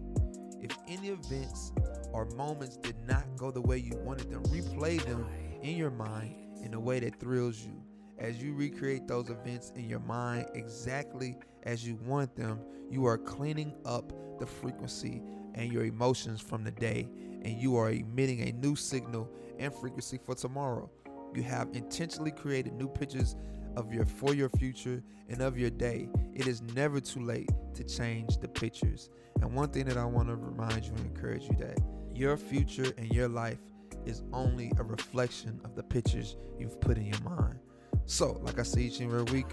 If 0.61 0.77
any 0.87 1.09
events 1.09 1.71
or 2.11 2.25
moments 2.25 2.77
did 2.77 2.95
not 3.07 3.25
go 3.37 3.51
the 3.51 3.61
way 3.61 3.77
you 3.77 3.93
wanted 4.03 4.31
them, 4.31 4.43
replay 4.43 5.03
them 5.05 5.25
in 5.61 5.75
your 5.75 5.91
mind 5.91 6.35
in 6.63 6.73
a 6.73 6.79
way 6.79 6.99
that 6.99 7.19
thrills 7.19 7.59
you. 7.59 7.81
As 8.17 8.41
you 8.41 8.53
recreate 8.53 9.07
those 9.07 9.29
events 9.29 9.71
in 9.75 9.87
your 9.87 10.01
mind 10.01 10.47
exactly 10.53 11.37
as 11.63 11.87
you 11.87 11.95
want 12.05 12.35
them, 12.35 12.59
you 12.89 13.05
are 13.05 13.17
cleaning 13.17 13.73
up 13.85 14.11
the 14.39 14.45
frequency 14.45 15.21
and 15.55 15.71
your 15.71 15.85
emotions 15.85 16.41
from 16.41 16.63
the 16.63 16.71
day, 16.71 17.09
and 17.43 17.57
you 17.57 17.75
are 17.77 17.91
emitting 17.91 18.41
a 18.41 18.51
new 18.51 18.75
signal 18.75 19.29
and 19.57 19.73
frequency 19.73 20.19
for 20.25 20.35
tomorrow. 20.35 20.89
You 21.33 21.43
have 21.43 21.69
intentionally 21.73 22.31
created 22.31 22.73
new 22.73 22.87
pictures 22.87 23.35
of 23.75 23.93
your 23.93 24.05
for 24.05 24.33
your 24.33 24.49
future 24.49 25.01
and 25.29 25.41
of 25.41 25.57
your 25.57 25.69
day. 25.69 26.09
It 26.33 26.47
is 26.47 26.61
never 26.75 26.99
too 26.99 27.21
late 27.21 27.49
to 27.75 27.83
change 27.83 28.37
the 28.39 28.47
pictures. 28.47 29.09
And 29.41 29.53
one 29.53 29.69
thing 29.69 29.85
that 29.85 29.97
I 29.97 30.05
want 30.05 30.29
to 30.29 30.35
remind 30.35 30.85
you 30.85 30.91
and 30.93 31.05
encourage 31.05 31.43
you 31.43 31.55
that 31.59 31.79
your 32.13 32.37
future 32.37 32.91
and 32.97 33.11
your 33.11 33.27
life 33.27 33.59
is 34.05 34.23
only 34.33 34.71
a 34.77 34.83
reflection 34.83 35.59
of 35.63 35.75
the 35.75 35.83
pictures 35.83 36.35
you've 36.57 36.79
put 36.81 36.97
in 36.97 37.05
your 37.05 37.21
mind. 37.21 37.59
So, 38.05 38.39
like 38.43 38.59
I 38.59 38.63
say 38.63 38.81
each 38.81 38.99
and 38.99 39.11
every 39.11 39.31
week, 39.31 39.47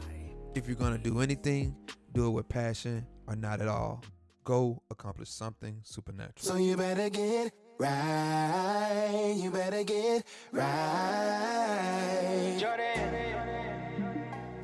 if 0.54 0.66
you're 0.66 0.76
gonna 0.76 0.98
do 0.98 1.20
anything, 1.20 1.76
do 2.12 2.28
it 2.28 2.30
with 2.30 2.48
passion 2.48 3.06
or 3.26 3.36
not 3.36 3.60
at 3.60 3.68
all. 3.68 4.02
Go 4.44 4.82
accomplish 4.90 5.28
something 5.28 5.80
supernatural. 5.82 6.34
So 6.38 6.56
you 6.56 6.76
better 6.76 7.10
get 7.10 7.52
right. 7.78 9.34
You 9.36 9.50
better 9.50 9.84
get 9.84 10.24
right. 10.52 12.56
Jordan. 12.58 13.55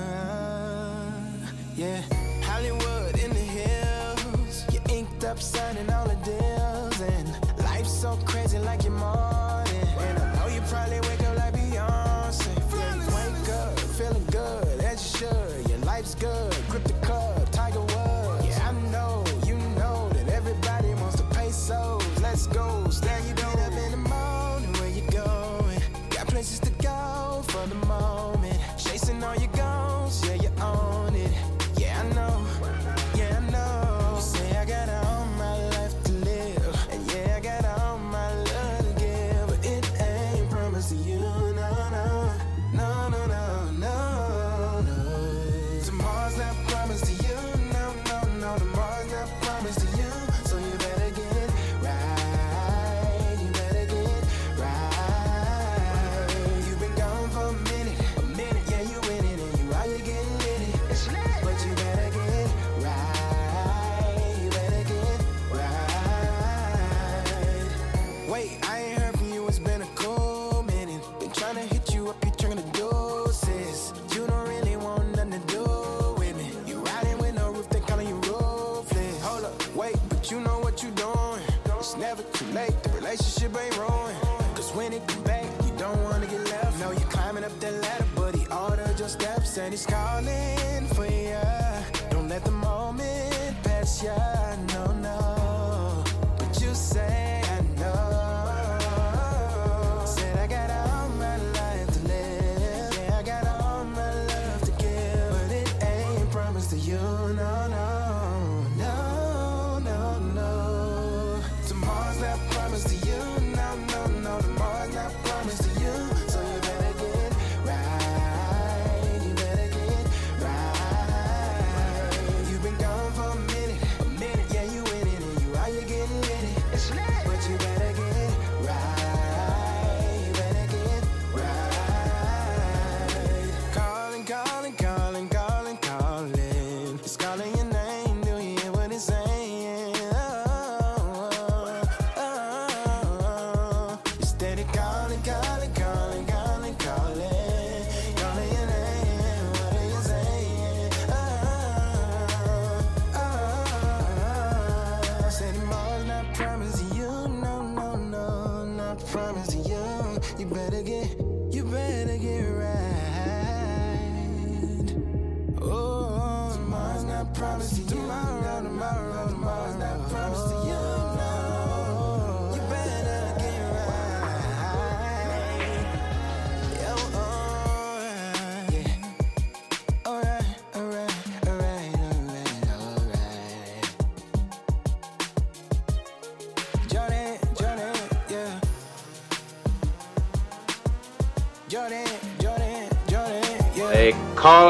yeah. 1.75 2.01
Hollywood 2.43 3.17
in 3.17 3.31
the 3.31 3.47
hills. 3.57 4.65
You 4.71 4.81
inked 4.95 5.23
up 5.23 5.41
signing 5.41 5.89
out. 5.89 6.05
nobody's 89.76 89.86
calling 89.86 90.55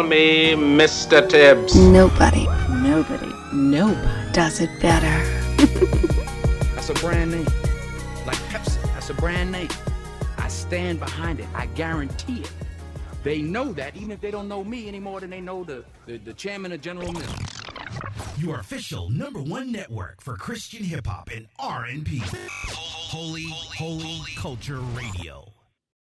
Me, 0.03 0.53
Mr. 0.53 1.27
Tibbs. 1.27 1.75
Nobody. 1.75 2.45
Nobody. 2.69 3.31
Nobody. 3.53 4.31
Does 4.31 4.59
it 4.61 4.69
better. 4.81 5.15
That's 6.75 6.89
a 6.89 6.93
brand 6.95 7.31
name. 7.31 7.45
Like 8.25 8.37
Pepsi. 8.49 8.81
That's 8.93 9.09
a 9.09 9.13
brand 9.13 9.51
name. 9.51 9.69
I 10.37 10.47
stand 10.47 10.99
behind 10.99 11.39
it. 11.39 11.47
I 11.53 11.67
guarantee 11.67 12.41
it. 12.41 12.51
They 13.23 13.41
know 13.41 13.73
that, 13.73 13.95
even 13.95 14.11
if 14.11 14.21
they 14.21 14.31
don't 14.31 14.47
know 14.47 14.63
me 14.63 14.87
any 14.87 14.99
more 14.99 15.19
than 15.19 15.29
they 15.29 15.41
know 15.41 15.63
the, 15.63 15.83
the, 16.05 16.17
the 16.17 16.33
chairman 16.33 16.71
of 16.71 16.81
General 16.81 17.11
Mills. 17.11 17.61
Your 18.37 18.59
official 18.59 19.09
number 19.09 19.41
one 19.41 19.71
network 19.71 20.21
for 20.21 20.35
Christian 20.35 20.83
hip 20.83 21.07
hop 21.07 21.29
and 21.33 21.47
R&B. 21.57 22.21
Holy, 22.71 23.43
holy, 23.43 23.43
holy, 23.77 24.03
holy 24.03 24.35
Culture 24.35 24.79
Radio. 24.93 25.54